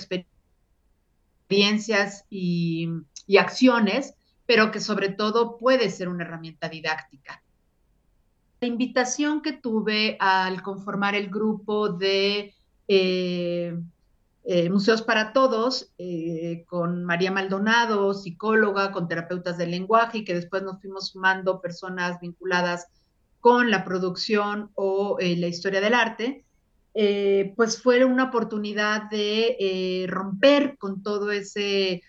experiencias 1.47 2.25
y, 2.29 2.89
acciones, 3.39 4.13
pero 4.45 4.71
que 4.71 4.79
sobre 4.79 5.09
todo 5.09 5.57
puede 5.57 5.89
ser 5.89 6.07
una 6.09 6.23
herramienta 6.23 6.69
didáctica. 6.69 7.41
La 8.61 8.67
invitación 8.67 9.41
que 9.41 9.53
tuve 9.53 10.17
al 10.19 10.61
conformar 10.61 11.15
el 11.15 11.29
grupo 11.29 11.89
de 11.89 12.53
eh, 12.87 13.75
eh, 14.43 14.69
Museos 14.69 15.01
para 15.01 15.33
Todos, 15.33 15.91
eh, 15.97 16.63
con 16.67 17.03
María 17.03 17.31
Maldonado, 17.31 18.13
psicóloga, 18.13 18.91
con 18.91 19.07
terapeutas 19.07 19.57
del 19.57 19.71
lenguaje, 19.71 20.19
y 20.19 20.23
que 20.23 20.35
después 20.35 20.61
nos 20.61 20.79
fuimos 20.79 21.09
sumando 21.09 21.61
personas 21.61 22.19
vinculadas 22.19 22.87
con 23.39 23.71
la 23.71 23.83
producción 23.83 24.69
o 24.75 25.17
la 25.19 25.47
historia 25.47 25.81
del 25.81 25.93
arte, 25.93 26.44
pues 27.55 27.81
fue 27.81 28.05
una 28.05 28.25
oportunidad 28.25 29.09
de 29.09 30.05
romper 30.07 30.77
con 30.77 31.03
todo 31.03 31.31
ese, 31.31 32.01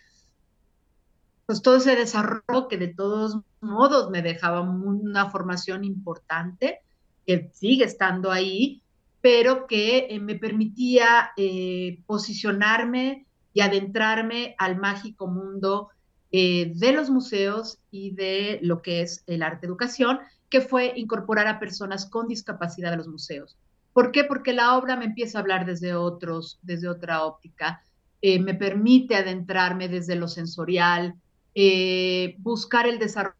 pues 1.44 1.60
todo 1.60 1.76
ese 1.76 1.96
desarrollo 1.96 2.68
que 2.68 2.76
de 2.76 2.88
todos 2.88 3.38
modos 3.60 4.10
me 4.10 4.22
dejaba 4.22 4.60
una 4.60 5.30
formación 5.30 5.84
importante, 5.84 6.80
que 7.26 7.50
sigue 7.52 7.84
estando 7.84 8.30
ahí, 8.30 8.80
pero 9.20 9.66
que 9.66 10.06
eh, 10.08 10.20
me 10.20 10.36
permitía 10.36 11.32
eh, 11.36 11.98
posicionarme 12.06 13.26
y 13.52 13.60
adentrarme 13.60 14.54
al 14.58 14.76
mágico 14.76 15.26
mundo 15.26 15.90
eh, 16.30 16.72
de 16.76 16.92
los 16.92 17.10
museos 17.10 17.78
y 17.90 18.12
de 18.12 18.60
lo 18.62 18.82
que 18.82 19.00
es 19.00 19.24
el 19.26 19.42
arte 19.42 19.66
educación, 19.66 20.20
que 20.48 20.60
fue 20.60 20.92
incorporar 20.94 21.48
a 21.48 21.58
personas 21.58 22.06
con 22.06 22.28
discapacidad 22.28 22.92
a 22.92 22.96
los 22.96 23.08
museos. 23.08 23.56
¿Por 23.96 24.12
qué? 24.12 24.24
Porque 24.24 24.52
la 24.52 24.76
obra 24.76 24.94
me 24.94 25.06
empieza 25.06 25.38
a 25.38 25.40
hablar 25.40 25.64
desde 25.64 25.94
otros, 25.94 26.58
desde 26.60 26.86
otra 26.86 27.24
óptica, 27.24 27.82
me 28.20 28.52
permite 28.52 29.16
adentrarme 29.16 29.88
desde 29.88 30.16
lo 30.16 30.28
sensorial, 30.28 31.14
buscar 32.36 32.86
el 32.86 32.98
desarrollo 32.98 33.34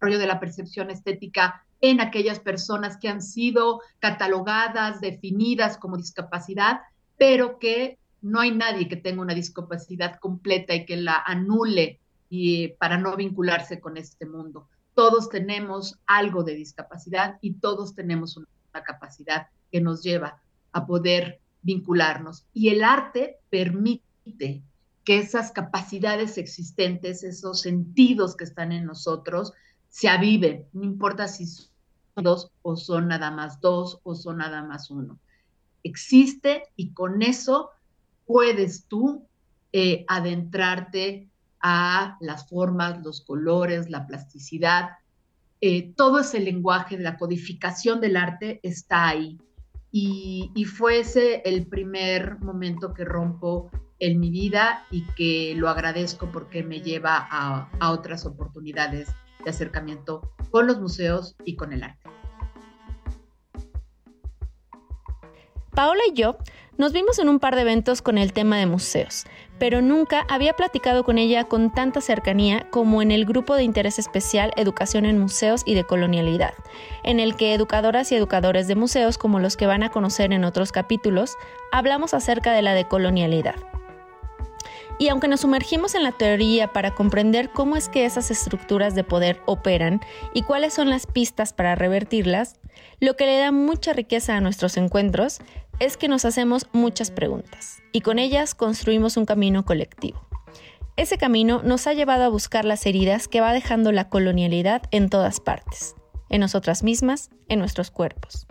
de 0.00 0.26
la 0.26 0.40
percepción 0.40 0.90
estética 0.90 1.64
en 1.80 2.00
aquellas 2.00 2.40
personas 2.40 2.96
que 2.96 3.08
han 3.08 3.22
sido 3.22 3.80
catalogadas, 4.00 5.00
definidas 5.00 5.78
como 5.78 5.96
discapacidad, 5.96 6.80
pero 7.16 7.60
que 7.60 7.96
no 8.20 8.40
hay 8.40 8.50
nadie 8.50 8.88
que 8.88 8.96
tenga 8.96 9.22
una 9.22 9.34
discapacidad 9.34 10.18
completa 10.18 10.74
y 10.74 10.84
que 10.84 10.96
la 10.96 11.22
anule 11.24 12.00
y, 12.28 12.70
para 12.70 12.98
no 12.98 13.14
vincularse 13.14 13.78
con 13.78 13.98
este 13.98 14.26
mundo. 14.26 14.66
Todos 14.94 15.28
tenemos 15.28 15.96
algo 16.08 16.42
de 16.42 16.56
discapacidad 16.56 17.38
y 17.40 17.52
todos 17.52 17.94
tenemos 17.94 18.36
una, 18.36 18.48
capacidad 18.82 19.48
que 19.70 19.80
nos 19.80 20.02
lleva 20.02 20.40
a 20.72 20.86
poder 20.86 21.40
vincularnos. 21.62 22.46
Y 22.52 22.68
el 22.70 22.84
arte 22.84 23.38
permite 23.50 24.62
que 25.04 25.18
esas 25.18 25.52
capacidades 25.52 26.38
existentes, 26.38 27.24
esos 27.24 27.60
sentidos 27.60 28.36
que 28.36 28.44
están 28.44 28.72
en 28.72 28.84
nosotros, 28.84 29.52
se 29.88 30.08
aviven, 30.08 30.66
no 30.72 30.84
importa 30.84 31.28
si 31.28 31.46
son 31.46 31.68
dos 32.16 32.50
o 32.62 32.76
son 32.76 33.08
nada 33.08 33.30
más 33.30 33.60
dos 33.60 34.00
o 34.02 34.14
son 34.14 34.38
nada 34.38 34.62
más 34.62 34.90
uno. 34.90 35.18
Existe 35.82 36.64
y 36.76 36.92
con 36.92 37.22
eso 37.22 37.70
puedes 38.26 38.84
tú 38.84 39.26
eh, 39.72 40.04
adentrarte 40.08 41.28
a 41.60 42.16
las 42.20 42.48
formas, 42.48 43.02
los 43.02 43.22
colores, 43.22 43.90
la 43.90 44.06
plasticidad. 44.06 44.90
Eh, 45.60 45.92
todo 45.94 46.20
ese 46.20 46.40
lenguaje 46.40 46.96
de 46.96 47.02
la 47.02 47.16
codificación 47.16 48.00
del 48.00 48.16
arte 48.16 48.60
está 48.62 49.08
ahí. 49.08 49.38
Y, 49.90 50.52
y, 50.54 50.64
fue 50.64 51.00
ese 51.00 51.42
el 51.46 51.66
primer 51.66 52.38
momento 52.40 52.92
que 52.92 53.04
rompo 53.04 53.70
en 53.98 54.20
mi 54.20 54.30
vida 54.30 54.84
y 54.90 55.02
que 55.16 55.54
lo 55.56 55.68
agradezco 55.68 56.30
porque 56.30 56.62
me 56.62 56.82
lleva 56.82 57.26
a, 57.30 57.70
a 57.80 57.90
otras 57.90 58.26
oportunidades 58.26 59.08
de 59.42 59.50
acercamiento 59.50 60.30
con 60.50 60.66
los 60.66 60.78
museos 60.78 61.36
y 61.44 61.56
con 61.56 61.72
el 61.72 61.82
arte. 61.82 62.10
Paola 65.74 66.02
y 66.10 66.14
yo 66.14 66.36
nos 66.76 66.92
vimos 66.92 67.18
en 67.18 67.28
un 67.28 67.38
par 67.38 67.54
de 67.54 67.62
eventos 67.62 68.02
con 68.02 68.18
el 68.18 68.32
tema 68.32 68.56
de 68.56 68.66
museos, 68.66 69.26
pero 69.58 69.82
nunca 69.82 70.24
había 70.28 70.54
platicado 70.54 71.04
con 71.04 71.18
ella 71.18 71.44
con 71.44 71.72
tanta 71.72 72.00
cercanía 72.00 72.68
como 72.70 73.02
en 73.02 73.10
el 73.10 73.24
grupo 73.24 73.54
de 73.54 73.64
interés 73.64 73.98
especial 73.98 74.52
Educación 74.56 75.04
en 75.04 75.18
Museos 75.18 75.62
y 75.64 75.74
de 75.74 75.84
Colonialidad, 75.84 76.54
en 77.02 77.20
el 77.20 77.36
que 77.36 77.54
educadoras 77.54 78.12
y 78.12 78.16
educadores 78.16 78.68
de 78.68 78.76
museos, 78.76 79.18
como 79.18 79.40
los 79.40 79.56
que 79.56 79.66
van 79.66 79.82
a 79.82 79.90
conocer 79.90 80.32
en 80.32 80.44
otros 80.44 80.72
capítulos, 80.72 81.36
hablamos 81.72 82.14
acerca 82.14 82.52
de 82.52 82.62
la 82.62 82.74
decolonialidad. 82.74 83.56
Y 85.00 85.08
aunque 85.08 85.28
nos 85.28 85.40
sumergimos 85.40 85.94
en 85.94 86.02
la 86.02 86.10
teoría 86.10 86.72
para 86.72 86.94
comprender 86.94 87.50
cómo 87.50 87.76
es 87.76 87.88
que 87.88 88.04
esas 88.04 88.32
estructuras 88.32 88.96
de 88.96 89.04
poder 89.04 89.40
operan 89.46 90.00
y 90.34 90.42
cuáles 90.42 90.74
son 90.74 90.90
las 90.90 91.06
pistas 91.06 91.52
para 91.52 91.76
revertirlas, 91.76 92.56
lo 92.98 93.14
que 93.14 93.26
le 93.26 93.38
da 93.38 93.52
mucha 93.52 93.92
riqueza 93.92 94.36
a 94.36 94.40
nuestros 94.40 94.76
encuentros 94.76 95.38
es 95.80 95.96
que 95.96 96.08
nos 96.08 96.24
hacemos 96.24 96.66
muchas 96.72 97.10
preguntas 97.10 97.82
y 97.92 98.00
con 98.00 98.18
ellas 98.18 98.54
construimos 98.54 99.16
un 99.16 99.26
camino 99.26 99.64
colectivo. 99.64 100.20
Ese 100.96 101.18
camino 101.18 101.62
nos 101.62 101.86
ha 101.86 101.92
llevado 101.92 102.24
a 102.24 102.28
buscar 102.28 102.64
las 102.64 102.84
heridas 102.86 103.28
que 103.28 103.40
va 103.40 103.52
dejando 103.52 103.92
la 103.92 104.08
colonialidad 104.08 104.82
en 104.90 105.10
todas 105.10 105.40
partes, 105.40 105.94
en 106.28 106.40
nosotras 106.40 106.82
mismas, 106.82 107.30
en 107.48 107.60
nuestros 107.60 107.90
cuerpos 107.90 108.48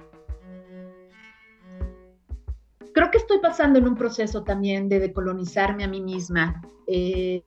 creo 2.98 3.12
que 3.12 3.20
estoy 3.20 3.38
pasando 3.38 3.78
en 3.78 3.88
un 3.88 3.94
proceso 3.94 4.44
también 4.44 4.90
de 4.90 5.00
decolonizarme 5.00 5.84
a 5.84 5.88
mí 5.88 6.02
misma. 6.02 6.64
Eh, 6.88 7.44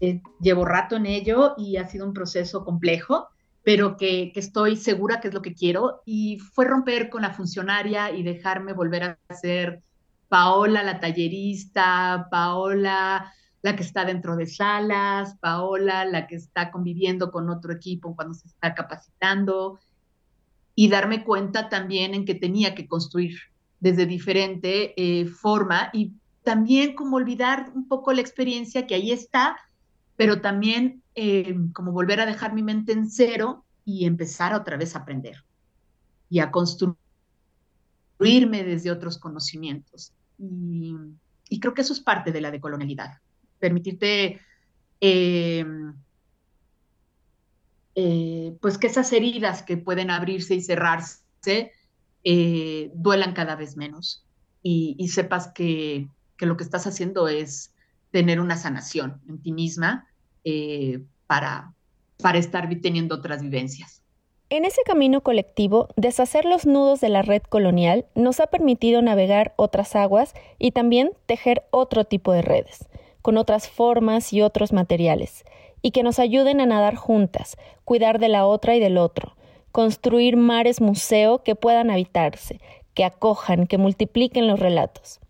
eh, 0.00 0.20
llevo 0.40 0.64
rato 0.64 0.96
en 0.96 1.06
ello 1.06 1.54
y 1.56 1.76
ha 1.76 1.86
sido 1.86 2.04
un 2.04 2.12
proceso 2.12 2.64
complejo, 2.64 3.28
pero 3.64 3.96
que, 3.96 4.32
estoy 4.34 4.76
segura 4.76 5.20
que 5.20 5.28
es 5.28 5.34
lo 5.34 5.42
que 5.42 5.54
quiero. 5.54 6.02
Y 6.04 6.38
fue 6.38 6.64
romper 6.64 7.08
con 7.10 7.22
la 7.22 7.32
funcionaria 7.32 8.10
y 8.10 8.22
dejarme 8.22 8.72
volver 8.72 9.04
a 9.04 9.34
ser 9.34 9.82
Paola 10.28 10.82
la 10.82 10.98
tallerista, 11.00 12.26
Paola 12.30 13.32
la 13.62 13.76
que 13.76 13.84
está 13.84 14.04
dentro 14.04 14.34
de 14.34 14.46
salas, 14.46 15.36
Paola 15.38 16.04
la 16.04 16.26
que 16.26 16.34
está 16.34 16.72
conviviendo 16.72 17.30
con 17.30 17.48
otro 17.48 17.72
equipo 17.72 18.16
cuando 18.16 18.34
se 18.34 18.48
está 18.48 18.74
capacitando 18.74 19.78
y 20.74 20.88
darme 20.88 21.22
cuenta 21.22 21.68
también 21.68 22.14
en 22.14 22.24
que 22.24 22.34
tenía 22.34 22.74
que 22.74 22.88
construir 22.88 23.38
desde 23.78 24.06
diferente 24.06 24.94
eh, 24.96 25.26
forma 25.26 25.90
y 25.92 26.12
también 26.42 26.94
como 26.94 27.16
olvidar 27.16 27.70
un 27.74 27.86
poco 27.86 28.12
la 28.12 28.20
experiencia 28.20 28.86
que 28.86 28.96
ahí 28.96 29.12
está, 29.12 29.56
pero 30.16 30.40
también 30.40 31.01
eh, 31.14 31.56
como 31.72 31.92
volver 31.92 32.20
a 32.20 32.26
dejar 32.26 32.54
mi 32.54 32.62
mente 32.62 32.92
en 32.92 33.10
cero 33.10 33.64
y 33.84 34.06
empezar 34.06 34.54
otra 34.54 34.76
vez 34.76 34.94
a 34.94 35.00
aprender 35.00 35.44
y 36.30 36.38
a 36.40 36.50
construirme 36.50 36.96
desde 38.64 38.90
otros 38.90 39.18
conocimientos. 39.18 40.12
Y, 40.38 40.96
creo 41.60 41.74
que 41.74 41.82
eso 41.82 41.92
es 41.92 42.00
parte 42.00 42.32
de 42.32 42.40
la 42.40 42.50
decolonialidad, 42.50 43.18
permitirte 43.58 44.40
eh, 45.00 45.64
pues 48.60 48.78
que 48.78 48.86
esas 48.86 49.12
heridas 49.12 49.62
que 49.62 49.76
pueden 49.76 50.10
abrirse 50.10 50.54
y 50.54 50.62
cerrarse 50.62 51.72
eh, 52.24 52.90
duelan 52.94 53.34
cada 53.34 53.56
vez 53.56 53.76
menos 53.76 54.24
y, 54.62 55.08
sepas 55.08 55.48
que, 55.48 56.08
lo 56.38 56.56
que 56.56 56.64
estás 56.64 56.86
haciendo 56.86 57.28
es 57.28 57.72
tener 58.10 58.40
una 58.40 58.56
sanación 58.56 59.20
en 59.28 59.42
ti 59.42 59.52
misma 59.52 60.06
eh, 60.44 61.00
para, 61.26 61.74
para 62.18 62.38
estar 62.38 62.68
teniendo 62.80 63.16
otras 63.16 63.42
vivencias. 63.42 64.02
En 64.50 64.66
ese 64.66 64.82
camino 64.84 65.22
colectivo, 65.22 65.88
deshacer 65.96 66.44
los 66.44 66.66
nudos 66.66 67.00
de 67.00 67.08
la 67.08 67.22
red 67.22 67.40
colonial 67.40 68.04
nos 68.14 68.38
ha 68.38 68.48
permitido 68.48 69.00
navegar 69.00 69.54
otras 69.56 69.96
aguas 69.96 70.34
y 70.58 70.72
también 70.72 71.12
tejer 71.24 71.64
otro 71.70 72.04
tipo 72.04 72.32
de 72.32 72.42
redes, 72.42 72.86
con 73.22 73.38
otras 73.38 73.70
formas 73.70 74.30
y 74.34 74.42
otros 74.42 74.74
materiales, 74.74 75.44
y 75.80 75.90
que 75.92 76.02
nos 76.02 76.18
ayuden 76.18 76.60
a 76.60 76.66
nadar 76.66 76.96
juntas, 76.96 77.56
cuidar 77.84 78.18
de 78.18 78.28
la 78.28 78.44
otra 78.46 78.76
y 78.76 78.80
del 78.80 78.98
otro, 78.98 79.36
construir 79.72 80.36
mares 80.36 80.82
museo 80.82 81.42
que 81.42 81.54
puedan 81.54 81.90
habitarse, 81.90 82.60
que 82.92 83.04
acojan, 83.04 83.66
que 83.66 83.78
multipliquen 83.78 84.46
los 84.46 84.60
relatos, 84.60 85.20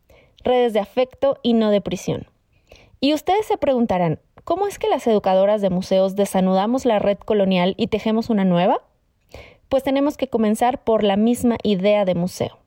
redes 0.42 0.72
de 0.72 0.80
afecto 0.80 1.38
y 1.44 1.54
no 1.54 1.70
de 1.70 1.80
prisión. 1.80 2.26
Y 3.00 3.14
ustedes 3.14 3.46
se 3.46 3.56
preguntarán, 3.56 4.20
¿cómo 4.44 4.66
es 4.66 4.78
que 4.78 4.88
las 4.88 5.06
educadoras 5.06 5.60
de 5.60 5.70
museos 5.70 6.16
desanudamos 6.16 6.84
la 6.84 6.98
red 6.98 7.18
colonial 7.18 7.74
y 7.76 7.88
tejemos 7.88 8.30
una 8.30 8.44
nueva? 8.44 8.82
Pues 9.68 9.82
tenemos 9.82 10.16
que 10.16 10.28
comenzar 10.28 10.84
por 10.84 11.02
la 11.02 11.16
misma 11.16 11.56
idea 11.62 12.04
de 12.04 12.14
museo. 12.14 12.58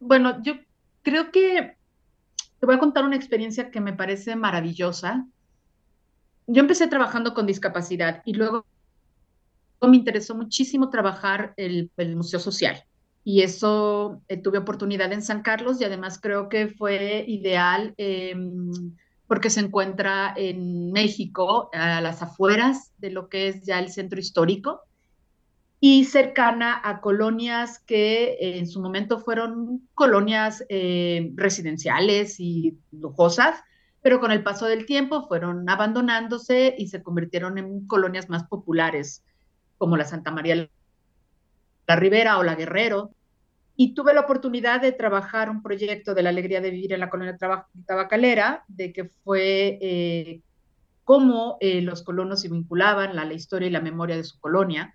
Bueno, 0.00 0.42
yo 0.42 0.54
creo 1.02 1.30
que 1.30 1.76
te 2.58 2.66
voy 2.66 2.76
a 2.76 2.78
contar 2.78 3.04
una 3.04 3.16
experiencia 3.16 3.70
que 3.70 3.80
me 3.80 3.92
parece 3.92 4.36
maravillosa. 4.36 5.26
Yo 6.46 6.60
empecé 6.60 6.86
trabajando 6.86 7.34
con 7.34 7.46
discapacidad 7.46 8.22
y 8.24 8.34
luego 8.34 8.64
me 9.80 9.96
interesó 9.96 10.34
muchísimo 10.34 10.90
trabajar 10.90 11.54
el, 11.56 11.90
el 11.96 12.16
Museo 12.16 12.38
Social. 12.38 12.84
Y 13.24 13.42
eso 13.42 14.20
eh, 14.28 14.36
tuve 14.36 14.58
oportunidad 14.58 15.12
en 15.12 15.22
San 15.22 15.42
Carlos 15.42 15.80
y 15.80 15.84
además 15.84 16.20
creo 16.20 16.48
que 16.48 16.68
fue 16.68 17.24
ideal 17.28 17.94
em, 17.96 18.70
porque 19.32 19.48
se 19.48 19.60
encuentra 19.60 20.34
en 20.36 20.92
México, 20.92 21.70
a 21.72 22.02
las 22.02 22.20
afueras 22.20 22.92
de 22.98 23.10
lo 23.10 23.30
que 23.30 23.48
es 23.48 23.62
ya 23.62 23.78
el 23.78 23.88
centro 23.88 24.20
histórico 24.20 24.82
y 25.80 26.04
cercana 26.04 26.78
a 26.84 27.00
colonias 27.00 27.78
que 27.78 28.36
en 28.58 28.66
su 28.66 28.82
momento 28.82 29.20
fueron 29.20 29.88
colonias 29.94 30.62
eh, 30.68 31.32
residenciales 31.34 32.40
y 32.40 32.76
lujosas, 32.90 33.58
pero 34.02 34.20
con 34.20 34.32
el 34.32 34.42
paso 34.42 34.66
del 34.66 34.84
tiempo 34.84 35.26
fueron 35.26 35.66
abandonándose 35.66 36.74
y 36.76 36.88
se 36.88 37.02
convirtieron 37.02 37.56
en 37.56 37.86
colonias 37.86 38.28
más 38.28 38.46
populares 38.48 39.24
como 39.78 39.96
la 39.96 40.04
Santa 40.04 40.30
María 40.30 40.68
la 41.86 41.96
Ribera 41.96 42.36
o 42.36 42.42
la 42.42 42.54
Guerrero. 42.54 43.12
Y 43.82 43.94
tuve 43.94 44.14
la 44.14 44.20
oportunidad 44.20 44.80
de 44.80 44.92
trabajar 44.92 45.50
un 45.50 45.60
proyecto 45.60 46.14
de 46.14 46.22
la 46.22 46.28
alegría 46.28 46.60
de 46.60 46.70
vivir 46.70 46.92
en 46.92 47.00
la 47.00 47.10
colonia 47.10 47.36
tabacalera, 47.84 48.62
de 48.68 48.92
que 48.92 49.06
fue 49.06 49.76
eh, 49.82 50.40
cómo 51.02 51.56
eh, 51.58 51.80
los 51.80 52.04
colonos 52.04 52.42
se 52.42 52.48
vinculaban 52.48 53.18
a 53.18 53.24
la 53.24 53.34
historia 53.34 53.66
y 53.66 53.72
la 53.72 53.80
memoria 53.80 54.14
de 54.14 54.22
su 54.22 54.38
colonia. 54.38 54.94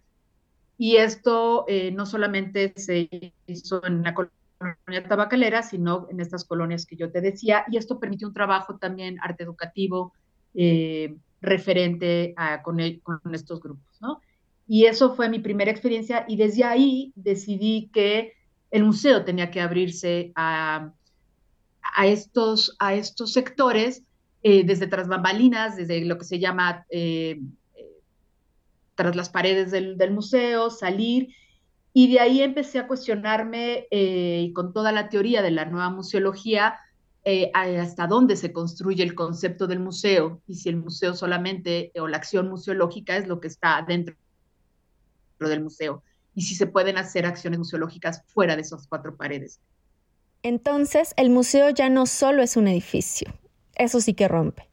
Y 0.77 0.95
esto 0.95 1.65
eh, 1.67 1.91
no 1.91 2.05
solamente 2.05 2.71
se 2.77 3.33
hizo 3.45 3.85
en 3.85 4.03
la 4.03 4.13
colonia 4.13 5.05
tabacalera, 5.09 5.63
sino 5.63 6.07
en 6.09 6.21
estas 6.21 6.45
colonias 6.45 6.85
que 6.85 6.95
yo 6.95 7.11
te 7.11 7.19
decía, 7.19 7.65
y 7.69 7.75
esto 7.75 7.99
permitió 7.99 8.29
un 8.29 8.33
trabajo 8.33 8.77
también 8.77 9.17
arte 9.21 9.43
educativo 9.43 10.13
referente 11.41 12.33
a, 12.37 12.63
con, 12.63 12.77
con, 13.03 13.35
estos 13.35 13.61
grupos, 13.61 13.97
¿no? 13.99 14.21
Y 14.65 14.85
eso 14.85 15.13
fue 15.13 15.27
mi 15.27 15.39
primera 15.39 15.71
experiencia 15.71 16.23
y 16.25 16.37
desde 16.37 16.63
ahí 16.63 17.11
decidí 17.15 17.89
que 17.91 18.36
el 18.71 18.83
museo 18.83 19.23
tenía 19.23 19.51
que 19.51 19.61
abrirse 19.61 20.31
a, 20.35 20.91
estos, 22.03 22.75
a 22.79 22.93
estos 22.93 23.33
sectores, 23.33 24.03
eh, 24.43 24.63
desde 24.63 24.87
tras 24.87 25.07
bambalinas, 25.07 25.75
desde 25.75 26.05
lo 26.05 26.17
que 26.17 26.25
se 26.25 26.39
llama 26.39 26.85
eh, 26.89 27.41
tras 28.95 29.15
las 29.15 29.29
paredes 29.29 29.71
del, 29.71 30.11
museo, 30.11 30.69
salir, 30.69 31.29
y 31.93 32.11
de 32.11 32.19
ahí 32.19 32.41
empecé 32.41 32.79
a 32.79 32.87
cuestionarme 32.87 33.87
eh, 33.91 34.51
con 34.53 34.73
toda 34.73 34.91
la 34.91 35.09
teoría 35.09 35.41
de 35.41 35.51
la 35.51 35.65
nueva 35.65 35.89
museología, 35.89 36.77
eh, 37.29 37.51
hasta 37.53 38.07
dónde 38.07 38.37
se 38.37 38.53
construye 38.53 39.03
el 39.03 39.13
concepto 39.13 39.67
del 39.67 39.79
museo 39.79 40.41
y 40.47 40.55
si 40.55 40.69
el 40.69 40.77
museo 40.77 41.13
solamente 41.13 41.91
o 41.99 42.07
la 42.07 42.15
acción 42.15 42.47
museológica 42.47 43.17
es 43.17 43.27
lo 43.27 43.41
que 43.41 43.49
está 43.49 43.83
dentro 43.85 44.15
del 45.39 45.61
museo 45.61 46.03
y 46.37 46.43
si 46.43 46.53
se 46.53 46.67
pueden 46.67 46.99
hacer 46.99 47.25
acciones 47.25 47.57
museológicas 47.57 48.21
fuera 48.27 48.55
de 48.55 48.61
esas 48.61 48.87
cuatro 48.87 49.17
paredes. 49.17 49.59
Entonces, 50.43 51.15
el 51.17 51.31
museo 51.31 51.71
ya 51.71 51.89
no 51.89 52.05
solo 52.05 52.43
es 52.43 52.55
un 52.55 52.67
edificio, 52.67 53.33
eso 53.73 53.99
sí 54.01 54.13
que 54.13 54.27
rompe. 54.27 54.69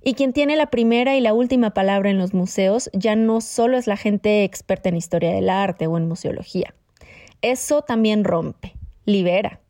Y 0.00 0.14
quien 0.14 0.32
tiene 0.32 0.54
la 0.54 0.70
primera 0.70 1.16
y 1.16 1.20
la 1.20 1.34
última 1.34 1.74
palabra 1.74 2.08
en 2.08 2.18
los 2.18 2.34
museos 2.34 2.88
ya 2.92 3.16
no 3.16 3.40
solo 3.40 3.76
es 3.76 3.88
la 3.88 3.96
gente 3.96 4.44
experta 4.44 4.90
en 4.90 4.96
historia 4.96 5.32
del 5.32 5.50
arte 5.50 5.88
o 5.88 5.98
en 5.98 6.06
museología. 6.06 6.72
Eso 7.42 7.82
también 7.82 8.22
rompe, 8.22 8.76
libera. 9.04 9.60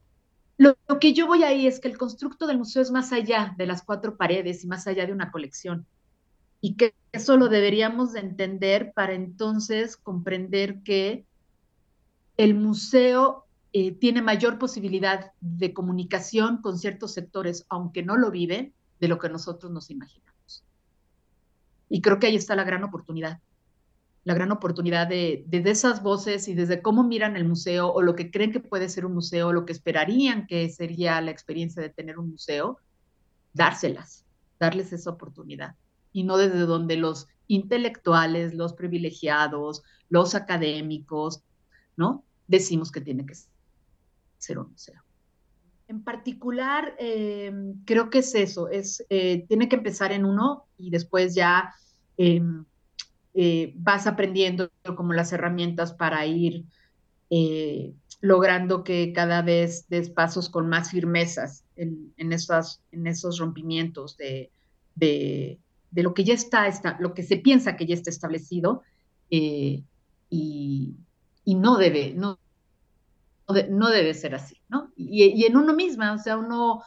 Lo, 0.58 0.76
que 1.00 1.14
yo 1.14 1.26
voy 1.26 1.44
ahí 1.44 1.66
es 1.66 1.80
que 1.80 1.88
el 1.88 1.96
constructo 1.96 2.46
del 2.46 2.58
museo 2.58 2.82
es 2.82 2.90
más 2.90 3.11
allá 3.11 3.54
de 3.56 3.66
las 3.66 3.82
cuatro 3.82 4.18
paredes 4.18 4.64
y 4.64 4.66
más 4.66 4.87
allá 4.87 5.06
de 5.06 5.12
una 5.12 5.30
colección. 5.30 5.87
Y 6.61 6.74
que 6.74 6.92
eso 7.11 7.38
lo 7.38 7.48
deberíamos 7.48 8.12
de 8.12 8.20
entender 8.20 8.92
para 8.92 9.14
entonces 9.14 9.96
comprender 9.96 10.82
que 10.82 11.24
el 12.38 12.55
museo 12.55 13.44
eh, 13.74 13.92
tiene 13.92 14.22
mayor 14.22 14.59
posibilidad 14.59 15.33
de 15.40 15.74
comunicación 15.74 16.62
con 16.62 16.79
ciertos 16.79 17.12
sectores, 17.12 17.66
aunque 17.68 18.03
no 18.03 18.16
lo 18.16 18.31
viven, 18.31 18.72
de 18.98 19.09
lo 19.09 19.18
que 19.18 19.29
nosotros 19.29 19.70
nos 19.70 19.90
imaginamos. 19.90 20.64
Y 21.90 22.01
creo 22.01 22.18
que 22.18 22.29
ahí 22.29 22.37
está 22.37 22.57
la 22.57 22.64
gran 22.64 22.83
oportunidad 22.83 23.40
la 24.29 24.35
gran 24.35 24.53
oportunidad 24.53 25.07
de, 25.07 25.44
desde 25.46 25.70
esas 25.70 26.03
voces 26.03 26.48
y 26.48 26.55
desde 26.55 26.83
cómo 26.83 27.03
miran 27.03 27.35
el 27.35 27.48
museo 27.48 27.90
o 27.90 28.03
lo 28.03 28.14
que 28.14 28.31
creen 28.31 28.53
que 28.53 28.61
puede 28.61 28.90
ser 28.90 29.07
un 29.07 29.14
museo, 29.14 29.55
lo 29.55 29.64
que 29.64 29.72
esperarían 29.72 30.46
que 30.46 30.68
sería 30.68 31.18
la 31.22 31.31
experiencia 31.31 31.81
de 31.81 31.88
tener 31.88 32.18
un 32.18 32.33
museo, 32.33 32.79
dárselas, 33.55 34.27
darles 34.61 34.92
esa 34.92 35.09
oportunidad. 35.09 35.77
Y 36.12 36.24
no 36.24 36.37
desde 36.37 36.59
donde 36.59 36.96
los 36.96 37.27
intelectuales, 37.46 38.53
los 38.53 38.74
privilegiados, 38.74 39.83
los 40.11 40.35
académicos, 40.35 41.42
¿no? 41.96 42.22
Decimos 42.48 42.90
que 42.90 43.00
tiene 43.00 43.24
que 43.24 43.34
ser 44.38 44.58
un 44.58 44.72
museo. 44.72 45.00
En 45.87 46.02
particular, 46.02 46.96
eh, 46.98 47.52
creo 47.84 48.11
que 48.11 48.18
es 48.18 48.34
eso, 48.34 48.68
es, 48.68 49.04
eh, 49.08 49.46
tiene 49.48 49.68
que 49.68 49.76
empezar 49.76 50.12
en 50.12 50.24
uno 50.24 50.66
y 50.76 50.90
después 50.90 51.34
ya 51.34 51.72
em, 52.16 52.64
eh, 53.34 53.72
vas 53.76 54.06
aprendiendo 54.06 54.70
como 54.96 55.12
las 55.12 55.32
herramientas 55.32 55.92
para 55.92 56.26
ir 56.26 56.64
eh, 57.30 57.92
logrando 58.20 58.82
que 58.82 59.12
cada 59.12 59.42
vez 59.42 59.87
des 59.88 60.11
pasos 60.11 60.48
con 60.48 60.68
más 60.68 60.90
firmezas 60.90 61.64
en, 61.76 62.12
en, 62.16 62.32
en 62.32 63.06
esos 63.06 63.38
rompimientos 63.38 64.16
de, 64.16 64.50
de, 64.96 65.61
lo 65.92 66.14
que 66.14 66.24
ya 66.24 66.34
está, 66.34 66.66
está, 66.66 66.96
lo 67.00 67.14
que 67.14 67.22
se 67.22 67.37
piensa 67.37 67.76
que 67.76 67.87
ya 67.87 67.94
está 67.94 68.11
establecido 68.11 68.82
eh, 69.30 69.82
y, 70.30 70.96
y, 71.48 71.54
no 71.54 71.78
debe, 71.78 72.12
no, 72.14 72.38
no 73.70 73.88
debe 73.88 74.12
ser 74.12 74.34
así, 74.34 74.61
¿no? 74.68 74.92
Y, 74.96 75.46
en 75.46 75.56
uno 75.56 75.72
misma, 75.72 76.12
o 76.12 76.18
sea, 76.18 76.37
uno 76.37 76.82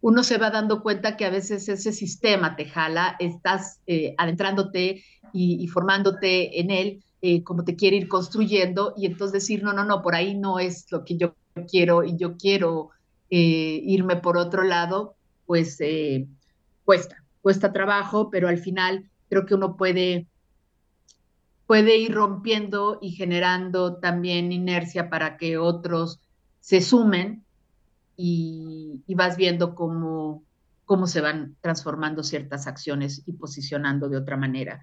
uno 0.00 0.22
se 0.22 0.38
va 0.38 0.50
dando 0.50 0.82
cuenta 0.82 1.16
que 1.16 1.26
a 1.26 1.30
veces 1.30 1.68
ese 1.68 1.92
sistema 1.92 2.56
te 2.56 2.64
jala, 2.64 3.16
estás 3.18 3.80
eh, 3.86 4.14
adentrándote 4.16 5.04
y, 5.34 5.66
formándote 5.68 6.60
en 6.60 6.70
él 6.70 7.04
eh, 7.20 7.42
como 7.42 7.64
te 7.64 7.76
quiere 7.76 7.96
ir 7.96 8.08
construyendo 8.08 8.94
y 8.96 9.04
entonces 9.04 9.32
decir, 9.32 9.62
no, 9.62 9.74
no, 9.74 9.84
no, 9.84 10.00
por 10.00 10.14
ahí 10.14 10.34
no 10.34 10.58
es 10.58 10.90
lo 10.90 11.04
que 11.04 11.18
yo 11.18 11.34
quiero 11.68 12.02
y 12.02 12.16
yo 12.16 12.38
quiero 12.38 12.90
eh, 13.28 13.80
irme 13.82 14.16
por 14.16 14.38
otro 14.38 14.62
lado, 14.62 15.16
pues 15.44 15.78
cuesta, 16.84 17.24
cuesta 17.42 17.72
trabajo, 17.72 18.30
pero 18.30 18.48
al 18.48 18.58
final 18.58 19.10
creo 19.28 19.44
que 19.44 19.54
uno 19.54 19.76
puede 19.76 20.28
puede 21.68 21.98
ir 21.98 22.14
rompiendo 22.14 22.98
y 23.02 23.10
generando 23.10 23.96
también 23.96 24.52
inercia 24.52 25.10
para 25.10 25.36
que 25.36 25.58
otros 25.58 26.18
se 26.60 26.80
sumen 26.80 27.44
y, 28.16 29.02
vas 29.14 29.36
viendo 29.36 29.74
cómo, 29.74 30.42
cómo 30.86 31.06
se 31.06 31.20
van 31.20 31.56
transformando 31.60 32.22
ciertas 32.22 32.66
acciones 32.66 33.22
y 33.26 33.32
posicionando 33.32 34.08
de 34.08 34.16
otra 34.16 34.38
manera. 34.38 34.82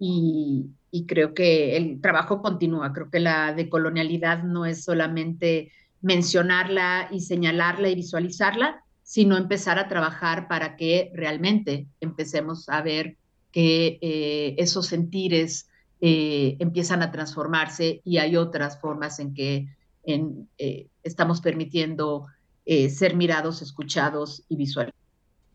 Y, 0.00 0.72
creo 1.06 1.32
que 1.32 1.76
el 1.76 2.00
trabajo 2.00 2.42
continúa. 2.42 2.92
Creo 2.92 3.08
que 3.08 3.20
la 3.20 3.52
decolonialidad 3.52 4.42
no 4.42 4.66
es 4.66 4.82
solamente 4.82 5.70
mencionarla 6.00 7.08
y 7.12 7.20
señalarla 7.20 7.88
y 7.88 7.94
visualizarla, 7.94 8.82
sino 9.04 9.36
empezar 9.36 9.78
a 9.78 9.88
trabajar 9.88 10.48
para 10.48 10.74
que 10.74 11.12
realmente 11.14 11.86
empecemos 12.00 12.68
a 12.68 12.82
ver 12.82 13.16
que 13.52 13.98
eh, 14.00 14.56
esos 14.58 14.86
sentires 14.86 15.68
eh, 16.00 16.56
empiezan 16.58 17.02
a 17.02 17.10
transformarse 17.10 18.02
y 18.04 18.18
hay 18.18 18.36
otras 18.36 18.80
formas 18.80 19.18
en 19.18 19.32
que 19.32 19.68
en, 20.04 20.48
eh, 20.58 20.88
estamos 21.02 21.40
permitiendo 21.40 22.26
eh, 22.66 22.90
ser 22.90 23.16
mirados, 23.16 23.62
escuchados 23.62 24.44
y 24.48 24.56
visualizados. 24.56 25.00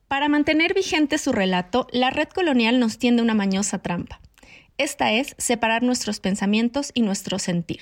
Para 0.07 0.29
mantener 0.29 0.73
vigente 0.73 1.17
su 1.17 1.31
relato, 1.31 1.87
la 1.91 2.09
red 2.09 2.27
colonial 2.27 2.79
nos 2.79 2.97
tiende 2.97 3.21
una 3.21 3.33
mañosa 3.33 3.79
trampa. 3.79 4.19
Esta 4.77 5.13
es 5.13 5.35
separar 5.37 5.83
nuestros 5.83 6.19
pensamientos 6.19 6.91
y 6.93 7.01
nuestro 7.01 7.37
sentir. 7.39 7.81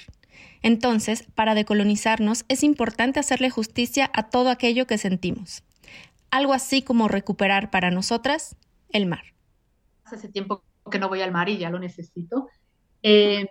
Entonces, 0.62 1.26
para 1.34 1.56
decolonizarnos 1.56 2.44
es 2.50 2.64
importante 2.64 3.20
hacerle 3.20 3.50
justicia 3.50 4.12
a 4.14 4.30
todo 4.30 4.50
aquello 4.50 4.86
que 4.86 4.98
sentimos. 4.98 5.64
Algo 6.30 6.54
así 6.54 6.82
como 6.82 7.08
recuperar 7.08 7.72
para 7.72 7.90
nosotras 7.90 8.58
el 8.90 9.06
mar. 9.06 9.24
Hace 10.04 10.28
tiempo 10.28 10.62
que 10.90 11.00
no 11.00 11.10
voy 11.10 11.22
al 11.22 11.32
mar 11.32 11.50
y 11.50 11.58
ya 11.58 11.70
lo 11.70 11.80
necesito. 11.80 12.48
Eh, 13.04 13.48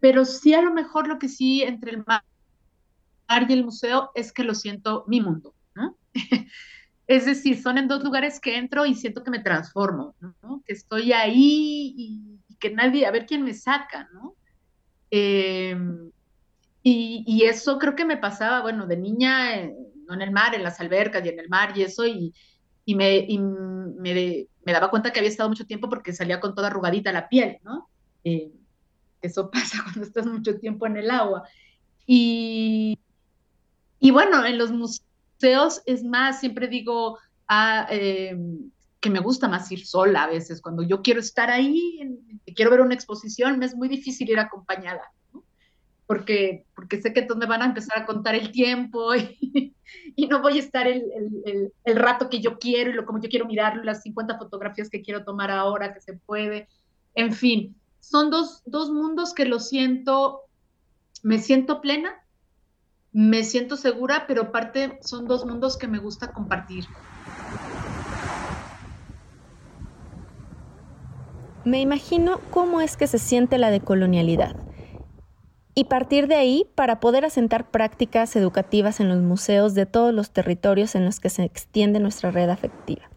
pero 0.00 0.24
sí 0.24 0.54
a 0.54 0.62
lo 0.62 0.72
mejor 0.72 1.06
lo 1.06 1.18
que 1.18 1.28
sí 1.28 1.62
entre 1.62 1.92
el 1.92 2.04
mar 2.06 2.22
y 3.48 3.52
el 3.52 3.64
museo 3.64 4.10
es 4.14 4.32
que 4.32 4.44
lo 4.44 4.54
siento 4.54 5.04
mi 5.06 5.20
mundo, 5.20 5.54
¿no? 5.74 5.96
es 7.06 7.26
decir, 7.26 7.60
son 7.60 7.78
en 7.78 7.88
dos 7.88 8.02
lugares 8.02 8.40
que 8.40 8.56
entro 8.56 8.86
y 8.86 8.94
siento 8.94 9.22
que 9.22 9.30
me 9.30 9.40
transformo, 9.40 10.14
¿no? 10.20 10.62
Que 10.66 10.74
estoy 10.74 11.12
ahí 11.12 11.94
y, 11.96 12.38
que 12.58 12.70
nadie, 12.70 13.06
a 13.06 13.10
ver 13.10 13.26
quién 13.26 13.42
me 13.42 13.54
saca, 13.54 14.08
¿no? 14.12 14.36
Em, 15.10 16.10
y, 16.82 17.42
eso 17.44 17.78
creo 17.78 17.96
que 17.96 18.04
me 18.04 18.16
pasaba, 18.16 18.60
bueno, 18.62 18.86
de 18.86 18.96
niña, 18.96 19.66
no 20.06 20.14
en 20.14 20.22
el 20.22 20.30
mar, 20.30 20.54
en 20.54 20.62
las 20.62 20.80
albercas 20.80 21.24
y 21.24 21.28
en 21.28 21.40
el 21.40 21.48
mar 21.48 21.76
y 21.76 21.82
eso, 21.82 22.06
y, 22.06 22.32
me, 22.86 23.26
me, 23.98 24.72
daba 24.72 24.90
cuenta 24.90 25.12
que 25.12 25.20
había 25.20 25.30
estado 25.30 25.48
mucho 25.48 25.66
tiempo 25.66 25.88
porque 25.88 26.12
salía 26.12 26.40
con 26.40 26.54
toda 26.54 26.68
arrugadita 26.68 27.12
la 27.12 27.28
piel, 27.28 27.58
¿no? 27.62 27.88
Eh, 28.24 28.52
eso 29.20 29.50
pasa 29.52 29.82
cuando 29.84 30.02
estás 30.02 30.26
mucho 30.26 30.58
tiempo 30.58 30.86
en 30.86 30.96
el 30.96 31.10
agua. 31.10 31.44
Y, 32.06 32.98
y 34.00 34.10
bueno, 34.10 34.44
en 34.44 34.58
los 34.58 34.72
museos 34.72 35.82
es 35.86 36.04
más, 36.04 36.40
siempre 36.40 36.68
digo 36.68 37.18
ah, 37.48 37.86
em, 37.90 38.70
que 39.00 39.10
me 39.10 39.20
gusta 39.20 39.48
más 39.48 39.70
ir 39.72 39.86
sola 39.86 40.24
a 40.24 40.28
veces. 40.28 40.60
Cuando 40.60 40.82
yo 40.82 41.02
quiero 41.02 41.20
estar 41.20 41.50
ahí, 41.50 42.00
quiero 42.54 42.70
ver 42.70 42.80
una 42.80 42.94
exposición, 42.94 43.58
me 43.58 43.66
es 43.66 43.74
muy 43.74 43.88
difícil 43.88 44.28
ir 44.30 44.38
acompañada. 44.38 45.02
Porque, 46.12 46.66
porque 46.74 47.00
sé 47.00 47.14
que 47.14 47.26
me 47.34 47.46
van 47.46 47.62
a 47.62 47.64
empezar 47.64 47.98
a 47.98 48.04
contar 48.04 48.34
el 48.34 48.52
tiempo 48.52 49.14
y, 49.16 49.74
no 50.28 50.42
voy 50.42 50.58
a 50.58 50.60
estar 50.60 50.86
el, 50.86 51.02
el, 51.84 51.96
rato 51.96 52.28
que 52.28 52.40
yo 52.40 52.58
quiero 52.58 52.90
y 52.90 52.92
lo 52.92 53.06
como 53.06 53.18
yo 53.18 53.30
quiero 53.30 53.46
mirarlo, 53.46 53.82
las 53.82 54.02
50 54.02 54.36
fotografías 54.36 54.90
que 54.90 55.00
quiero 55.00 55.24
tomar 55.24 55.50
ahora 55.50 55.94
que 55.94 56.02
se 56.02 56.12
puede. 56.12 56.68
En 57.14 57.32
fin, 57.32 57.74
son 58.00 58.28
dos, 58.28 58.62
dos 58.66 58.90
mundos 58.90 59.32
que 59.32 59.46
lo 59.46 59.58
siento, 59.58 60.42
me 61.22 61.38
siento 61.38 61.80
plena 61.80 62.22
me 63.14 63.42
siento 63.44 63.78
segura, 63.78 64.24
pero 64.26 64.42
aparte 64.42 64.98
son 65.02 65.26
dos 65.26 65.46
mundos 65.46 65.78
que 65.78 65.88
me 65.88 65.98
gusta 65.98 66.32
compartir. 66.32 66.86
Me 71.64 71.80
imagino 71.80 72.40
cómo 72.50 72.82
es 72.82 72.96
que 72.98 73.06
se 73.06 73.18
siente 73.18 73.56
la 73.56 73.70
decolonialidad 73.70 74.56
y 75.74 75.84
partir 75.84 76.28
de 76.28 76.34
ahí 76.34 76.66
para 76.74 77.00
poder 77.00 77.24
asentar 77.24 77.70
prácticas 77.70 78.36
educativas 78.36 79.00
en 79.00 79.08
los 79.08 79.20
museos 79.20 79.74
de 79.74 79.86
todos 79.86 80.12
los 80.12 80.30
territorios 80.30 80.94
en 80.94 81.04
los 81.04 81.18
que 81.18 81.30
se 81.30 81.44
extiende 81.44 82.00
nuestra 82.00 82.30
red 82.30 82.50
afectiva. 82.50 83.08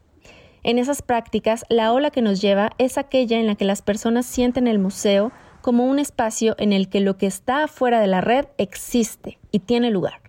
En 0.63 0.79
esas 0.79 1.01
prácticas, 1.01 1.63
la 1.69 1.91
ola 1.91 2.09
que 2.09 2.21
nos 2.21 2.41
lleva 2.41 2.71
es 2.77 2.97
aquella 2.97 3.39
en 3.39 3.47
la 3.47 3.55
que 3.55 3.65
las 3.65 3.81
personas 3.81 4.25
sienten 4.25 4.67
el 4.67 4.79
museo 4.79 5.31
como 5.61 5.85
un 5.85 5.99
espacio 5.99 6.55
en 6.57 6.73
el 6.73 6.89
que 6.89 7.01
lo 7.01 7.17
que 7.17 7.27
está 7.27 7.63
afuera 7.63 7.99
de 7.99 8.07
la 8.07 8.21
red 8.21 8.45
existe 8.57 9.37
y 9.51 9.59
tiene 9.59 9.91
lugar. 9.91 10.21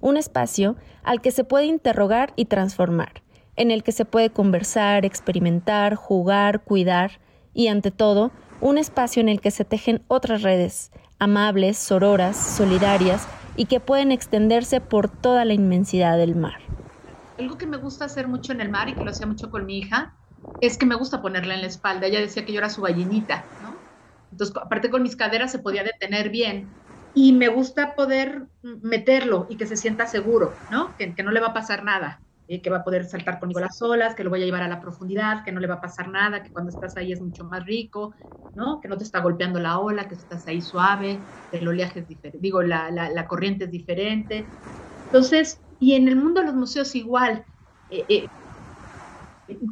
Un 0.00 0.16
espacio 0.16 0.76
al 1.02 1.20
que 1.20 1.30
se 1.30 1.44
puede 1.44 1.66
interrogar 1.66 2.32
y 2.36 2.46
transformar, 2.46 3.22
en 3.56 3.70
el 3.70 3.82
que 3.82 3.92
se 3.92 4.04
puede 4.04 4.30
conversar, 4.30 5.04
experimentar, 5.04 5.94
jugar, 5.94 6.62
cuidar 6.62 7.20
y, 7.54 7.68
ante 7.68 7.90
todo, 7.90 8.32
un 8.60 8.78
espacio 8.78 9.20
en 9.20 9.28
el 9.28 9.40
que 9.40 9.50
se 9.50 9.64
tejen 9.64 10.02
otras 10.08 10.42
redes, 10.42 10.90
amables, 11.18 11.78
sororas, 11.78 12.36
solidarias 12.36 13.26
y 13.56 13.66
que 13.66 13.80
pueden 13.80 14.12
extenderse 14.12 14.80
por 14.80 15.08
toda 15.08 15.44
la 15.44 15.54
inmensidad 15.54 16.16
del 16.16 16.36
mar. 16.36 16.60
Algo 17.38 17.58
que 17.58 17.66
me 17.66 17.76
gusta 17.76 18.06
hacer 18.06 18.28
mucho 18.28 18.52
en 18.52 18.60
el 18.60 18.70
mar 18.70 18.88
y 18.88 18.94
que 18.94 19.04
lo 19.04 19.10
hacía 19.10 19.26
mucho 19.26 19.50
con 19.50 19.66
mi 19.66 19.78
hija 19.78 20.16
es 20.60 20.78
que 20.78 20.86
me 20.86 20.94
gusta 20.94 21.22
ponerla 21.22 21.54
en 21.54 21.60
la 21.60 21.66
espalda. 21.66 22.06
Ella 22.06 22.20
decía 22.20 22.44
que 22.46 22.52
yo 22.52 22.58
era 22.58 22.70
su 22.70 22.82
gallinita, 22.82 23.52
¿no? 23.58 23.84
Entonces, 24.30 24.56
aparte 24.56 24.90
con 24.90 25.02
mis 25.02 25.16
caderas 25.16 25.52
se 25.52 25.58
podía 25.58 25.84
detener 25.84 26.30
bien 26.30 26.78
y 27.14 27.32
me 27.32 27.48
gusta 27.48 27.94
poder 27.94 28.48
meterlo 28.62 29.46
y 29.50 29.56
que 29.56 29.66
se 29.66 29.76
sienta 29.76 30.06
seguro, 30.06 30.64
¿no? 30.68 30.96
Que 30.96 31.14
no 31.22 31.30
le 31.30 31.40
va 31.40 31.48
a 31.48 31.54
pasar 31.54 31.84
nada. 31.84 32.22
Eh, 32.48 32.62
que 32.62 32.70
va 32.70 32.78
a 32.78 32.84
poder 32.84 33.04
saltar 33.06 33.40
conmigo 33.40 33.58
las 33.58 33.82
olas, 33.82 34.14
que 34.14 34.22
lo 34.22 34.30
voy 34.30 34.40
a 34.40 34.44
llevar 34.44 34.62
a 34.62 34.68
la 34.68 34.80
profundidad, 34.80 35.44
que 35.44 35.50
no 35.50 35.58
le 35.58 35.66
va 35.66 35.74
a 35.74 35.80
pasar 35.80 36.08
nada, 36.08 36.44
que 36.44 36.52
cuando 36.52 36.70
estás 36.70 36.96
ahí 36.96 37.10
es 37.10 37.20
mucho 37.20 37.44
más 37.44 37.64
rico, 37.66 38.14
¿no? 38.54 38.80
Que 38.80 38.86
no 38.88 38.96
te 38.96 39.02
está 39.02 39.20
golpeando 39.20 39.58
la 39.58 39.80
ola, 39.80 40.06
que 40.06 40.14
estás 40.14 40.46
ahí 40.46 40.62
suave, 40.62 41.26
el 41.50 41.66
oleaje 41.66 42.00
es 42.00 42.08
diferente, 42.08 42.38
digo, 42.40 42.62
la, 42.62 42.90
la, 42.90 43.26
corriente 43.26 43.64
es 43.64 43.70
diferente. 43.72 44.52
Entonces, 45.10 45.60
y 45.80 45.94
en 45.94 46.06
el 46.06 46.16
mundo 46.16 46.40
de 46.40 46.46
los 46.46 46.54
museos 46.54 46.94
igual, 46.94 47.44
eh, 47.88 48.06
eh, 48.08 48.28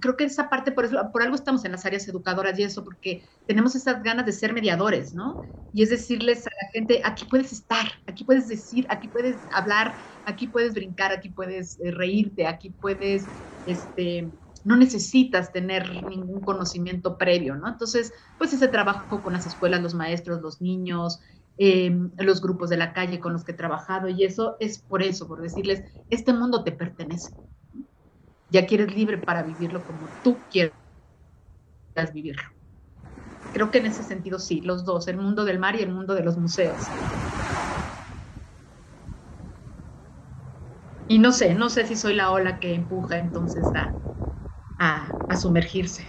creo 0.01 0.17
que 0.17 0.25
esa 0.25 0.49
parte, 0.49 0.73
por, 0.73 0.85
eso, 0.85 0.97
por 1.13 1.23
algo 1.23 1.35
estamos 1.35 1.65
en 1.65 1.73
las 1.73 1.85
áreas 1.87 2.07
educadoras 2.09 2.59
y 2.59 2.63
eso, 2.63 2.85
porque 2.85 3.25
tenemos 3.47 3.75
esas 3.75 4.03
ganas 4.03 4.27
de 4.27 4.33
ser 4.33 4.53
mediadores, 4.53 5.15
¿no? 5.15 5.41
Y 5.73 5.83
es 5.83 5.91
decirles 5.91 6.47
a 6.47 6.51
la 6.63 6.71
gente, 6.73 7.01
aquí 7.05 7.27
puedes 7.27 7.53
estar, 7.53 7.87
aquí 8.07 8.25
puedes 8.25 8.47
decir, 8.49 8.87
aquí 8.91 9.09
puedes 9.09 9.47
hablar, 9.51 9.97
aquí 10.25 10.47
puedes 10.47 10.73
brincar, 10.75 11.13
aquí 11.13 11.31
puedes 11.31 11.79
eh, 11.81 11.91
reírte, 11.91 12.47
aquí 12.47 12.71
puedes, 12.71 13.31
este, 13.65 14.33
no 14.63 14.77
necesitas 14.77 15.53
tener 15.53 15.89
ningún 16.07 16.45
conocimiento 16.45 17.19
previo, 17.19 17.57
¿no? 17.57 17.69
Entonces, 17.69 18.13
pues 18.39 18.53
ese 18.53 18.69
trabajo 18.69 19.23
con 19.23 19.33
las 19.33 19.47
escuelas, 19.47 19.83
los 19.83 19.95
maestros, 19.95 20.41
los 20.43 20.61
niños, 20.61 21.19
em, 21.57 22.13
los 22.19 22.41
grupos 22.41 22.71
de 22.71 22.77
la 22.77 22.93
calle 22.93 23.21
con 23.21 23.33
los 23.33 23.45
que 23.45 23.53
he 23.53 23.55
trabajado, 23.55 24.09
y 24.09 24.25
eso 24.25 24.57
es 24.61 24.79
por 24.81 25.03
eso, 25.03 25.27
por 25.29 25.41
decirles, 25.43 25.83
este 26.09 26.33
mundo 26.33 26.63
te 26.65 26.73
pertenece 26.73 27.33
ya 28.55 28.67
que 28.67 28.77
eres 28.77 28.95
libre 28.95 29.19
para 29.19 29.43
vivirlo 29.43 29.83
como 29.83 30.07
tú 30.23 30.39
quieras 30.49 30.73
vivirlo. 32.13 32.45
Creo 33.53 33.73
que 33.73 33.79
en 33.79 33.87
ese 33.87 34.05
sentido 34.05 34.39
sí, 34.39 34.61
los 34.61 34.85
dos, 34.85 35.09
el 35.09 35.17
mundo 35.17 35.45
del 35.45 35.59
mar 35.59 35.75
y 35.75 35.83
el 35.83 35.91
mundo 35.91 36.15
de 36.15 36.23
los 36.23 36.39
museos. 36.39 36.77
Y 41.09 41.19
no 41.19 41.33
sé, 41.33 41.55
no 41.55 41.69
sé 41.69 41.85
si 41.85 41.97
soy 41.97 42.15
la 42.15 42.31
ola 42.31 42.61
que 42.61 42.75
empuja 42.75 43.19
entonces 43.19 43.65
a, 43.75 45.09
a, 45.29 45.37
sumergirse 45.37 46.07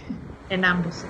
en 0.48 0.64
ambos. 0.64 1.04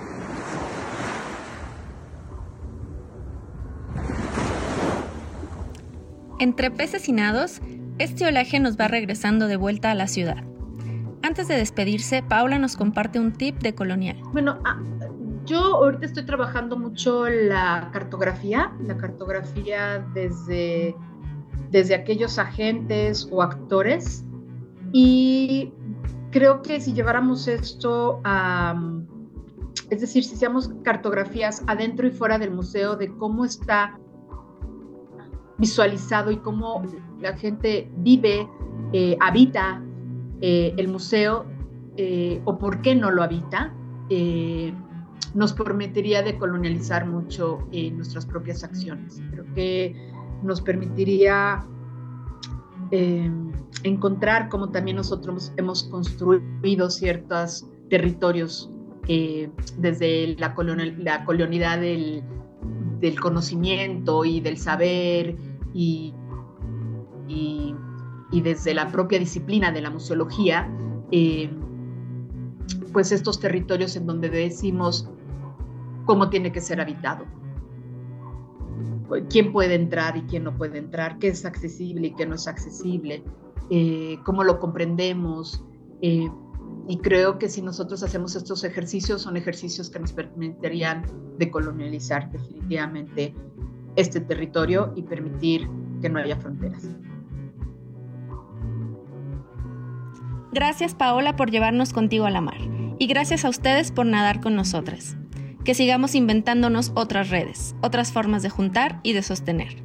Entre 6.39 6.71
peces 6.71 7.11
y 7.11 7.13
nados, 7.13 7.61
este 7.99 8.27
olaje 8.27 8.59
nos 8.59 8.81
va 8.81 8.89
regresando 8.89 9.49
de 9.49 9.57
vuelta 9.57 9.91
a 9.91 9.95
la 9.95 10.07
ciudad. 10.07 10.43
Antes 11.27 11.49
de 11.49 11.57
despedirse, 11.57 12.23
Paula 12.23 12.57
nos 12.57 12.77
comparte 12.77 13.19
un 13.19 13.33
tip 13.33 13.59
de 13.59 13.75
colonial. 13.75 14.17
Bueno, 14.33 14.61
ah, 14.65 14.81
yo 15.45 15.59
ahorita 15.59 16.07
estoy 16.07 16.25
trabajando 16.25 16.77
mucho 16.77 17.29
la 17.29 17.91
cartografía, 17.93 18.73
la 18.87 18.97
cartografía 18.97 20.07
desde, 20.15 20.95
desde 21.73 21.97
aquellos 21.97 22.39
agentes 22.39 23.27
o 23.33 23.43
actores. 23.43 24.25
Y 24.93 25.73
creo 26.31 26.63
que 26.63 26.81
si 26.81 26.93
lleváramos 26.93 27.49
esto 27.49 28.21
a, 28.23 28.81
es 29.91 30.01
decir, 30.01 30.23
si 30.23 30.35
hiciéramos 30.35 30.71
cartografías 30.85 31.65
adentro 31.67 32.07
y 32.07 32.13
fuera 32.13 32.39
del 32.39 32.53
museo 32.53 32.95
de 32.95 33.13
cómo 33.17 33.45
está 33.45 33.99
visualizado 35.59 36.31
y 36.31 36.37
cómo 36.37 36.85
la 37.21 37.37
gente 37.37 37.91
vive, 37.97 38.49
eh, 38.93 39.17
habita 39.21 39.83
eh, 40.41 40.75
el 40.77 40.89
museo 40.89 41.47
eh, 41.97 42.41
o 42.45 42.59
por 42.59 42.83
qué 42.83 42.95
no 42.95 43.11
lo 43.11 43.23
habita, 43.23 43.73
eh, 44.11 44.73
nos 45.35 45.53
permitiría 45.53 46.23
decolonializar 46.23 47.07
mucho 47.07 47.67
nuestras 47.93 48.25
propias 48.27 48.65
acciones. 48.65 49.21
Creo 49.31 49.45
que 49.55 50.13
nos 50.43 50.61
permitiría 50.61 51.67
encontrar 53.83 54.49
cómo 54.49 54.71
también 54.71 54.97
nosotros 54.97 55.53
hemos 55.57 55.85
construido 55.85 56.89
ciertos 56.89 57.67
territorios 57.91 58.71
desde 59.79 60.37
la, 60.39 60.55
la 60.99 61.25
colonialidad 61.25 61.81
del, 61.81 62.23
del, 63.01 63.21
conocimiento 63.21 64.25
y 64.25 64.41
del 64.41 64.57
saber 64.57 65.37
y 65.75 66.15
y 68.33 68.41
desde 68.41 68.75
la 68.75 68.91
propia 68.91 69.19
disciplina 69.19 69.73
de 69.73 69.81
la 69.81 69.91
museología, 69.91 70.69
eh, 71.11 71.51
pues 72.93 73.13
estos 73.13 73.39
territorios 73.39 73.97
en 73.97 74.07
donde 74.07 74.29
decimos 74.29 75.09
cómo 76.05 76.31
tiene 76.31 76.53
que 76.53 76.61
ser 76.61 76.81
habitado, 76.81 77.25
quién 79.31 79.53
puede 79.53 79.75
entrar 79.75 80.17
y 80.17 80.23
quién 80.23 80.45
no 80.45 80.57
puede 80.57 80.79
entrar, 80.79 81.19
qué 81.19 81.29
es 81.29 81.45
accesible 81.45 82.09
y 82.09 82.15
qué 82.15 82.27
no 82.27 82.35
es 82.35 82.49
accesible, 82.49 83.23
eh, 83.71 84.19
cómo 84.25 84.45
lo 84.45 84.59
comprendemos. 84.59 85.65
Eh, 86.03 86.29
y 86.89 86.99
creo 86.99 87.39
que 87.39 87.49
si 87.49 87.63
nosotros 87.63 88.03
hacemos 88.03 88.37
estos 88.37 88.65
ejercicios, 88.65 89.23
son 89.23 89.37
ejercicios 89.37 89.91
que 89.91 89.99
nos 89.99 90.13
permitirían 90.13 91.05
decolonializar 91.39 92.31
definitivamente 92.31 93.35
este 93.97 94.21
territorio 94.21 94.93
y 94.95 95.03
permitir 95.03 95.69
que 96.01 96.09
no 96.09 96.19
haya 96.19 96.37
fronteras. 96.37 96.89
Gracias 100.57 100.95
Paola 100.95 101.37
por 101.37 101.51
llevarnos 101.51 101.93
contigo 101.93 102.25
a 102.25 102.31
la 102.31 102.41
mar 102.41 102.57
y 102.99 103.09
gracias 103.09 103.45
a 103.45 103.51
ustedes 103.51 103.93
por 103.93 104.07
nadar 104.07 104.41
con 104.41 104.57
nosotras. 104.57 105.15
Que 105.67 105.75
sigamos 105.75 106.15
inventándonos 106.15 106.93
otras 106.95 107.29
redes, 107.29 107.77
otras 107.83 108.11
formas 108.11 108.43
de 108.43 108.49
juntar 108.49 109.01
y 109.03 109.13
de 109.13 109.21
sostener. 109.21 109.83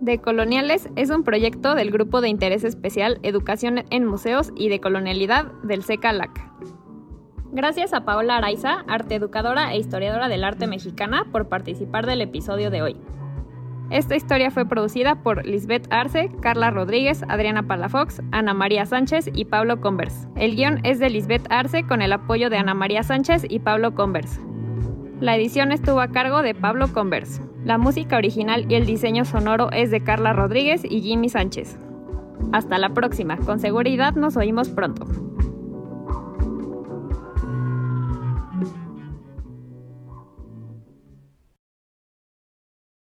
Decoloniales 0.00 0.88
es 0.96 1.10
un 1.10 1.22
proyecto 1.22 1.74
del 1.74 1.90
Grupo 1.90 2.22
de 2.22 2.30
Interés 2.30 2.64
Especial 2.64 3.18
Educación 3.22 3.84
en 3.90 4.06
Museos 4.06 4.50
y 4.56 4.70
Decolonialidad 4.70 5.52
del 5.64 5.82
SECALAC. 5.82 6.50
Gracias 7.52 7.92
a 7.92 8.06
Paola 8.06 8.38
Araiza, 8.38 8.86
arte 8.88 9.16
educadora 9.16 9.74
e 9.74 9.78
historiadora 9.78 10.28
del 10.28 10.44
arte 10.44 10.66
mexicana, 10.66 11.26
por 11.30 11.50
participar 11.50 12.06
del 12.06 12.22
episodio 12.22 12.70
de 12.70 12.80
hoy. 12.80 12.96
Esta 13.90 14.16
historia 14.16 14.50
fue 14.50 14.66
producida 14.66 15.16
por 15.22 15.44
Lisbeth 15.46 15.86
Arce, 15.90 16.30
Carla 16.40 16.70
Rodríguez, 16.70 17.22
Adriana 17.28 17.62
Palafox, 17.64 18.22
Ana 18.32 18.54
María 18.54 18.86
Sánchez 18.86 19.30
y 19.32 19.44
Pablo 19.44 19.80
Converse. 19.80 20.26
El 20.36 20.56
guion 20.56 20.80
es 20.84 20.98
de 20.98 21.10
Lisbeth 21.10 21.46
Arce 21.50 21.84
con 21.86 22.02
el 22.02 22.12
apoyo 22.12 22.50
de 22.50 22.56
Ana 22.56 22.74
María 22.74 23.02
Sánchez 23.02 23.44
y 23.48 23.60
Pablo 23.60 23.94
Converse. 23.94 24.40
La 25.20 25.36
edición 25.36 25.70
estuvo 25.70 26.00
a 26.00 26.08
cargo 26.08 26.42
de 26.42 26.54
Pablo 26.54 26.92
Converse. 26.92 27.42
La 27.64 27.78
música 27.78 28.16
original 28.16 28.66
y 28.70 28.74
el 28.74 28.86
diseño 28.86 29.24
sonoro 29.24 29.70
es 29.70 29.90
de 29.90 30.02
Carla 30.02 30.32
Rodríguez 30.32 30.82
y 30.84 31.00
Jimmy 31.02 31.28
Sánchez. 31.28 31.78
Hasta 32.52 32.78
la 32.78 32.90
próxima, 32.90 33.36
con 33.36 33.60
seguridad 33.60 34.14
nos 34.14 34.36
oímos 34.36 34.68
pronto. 34.70 35.06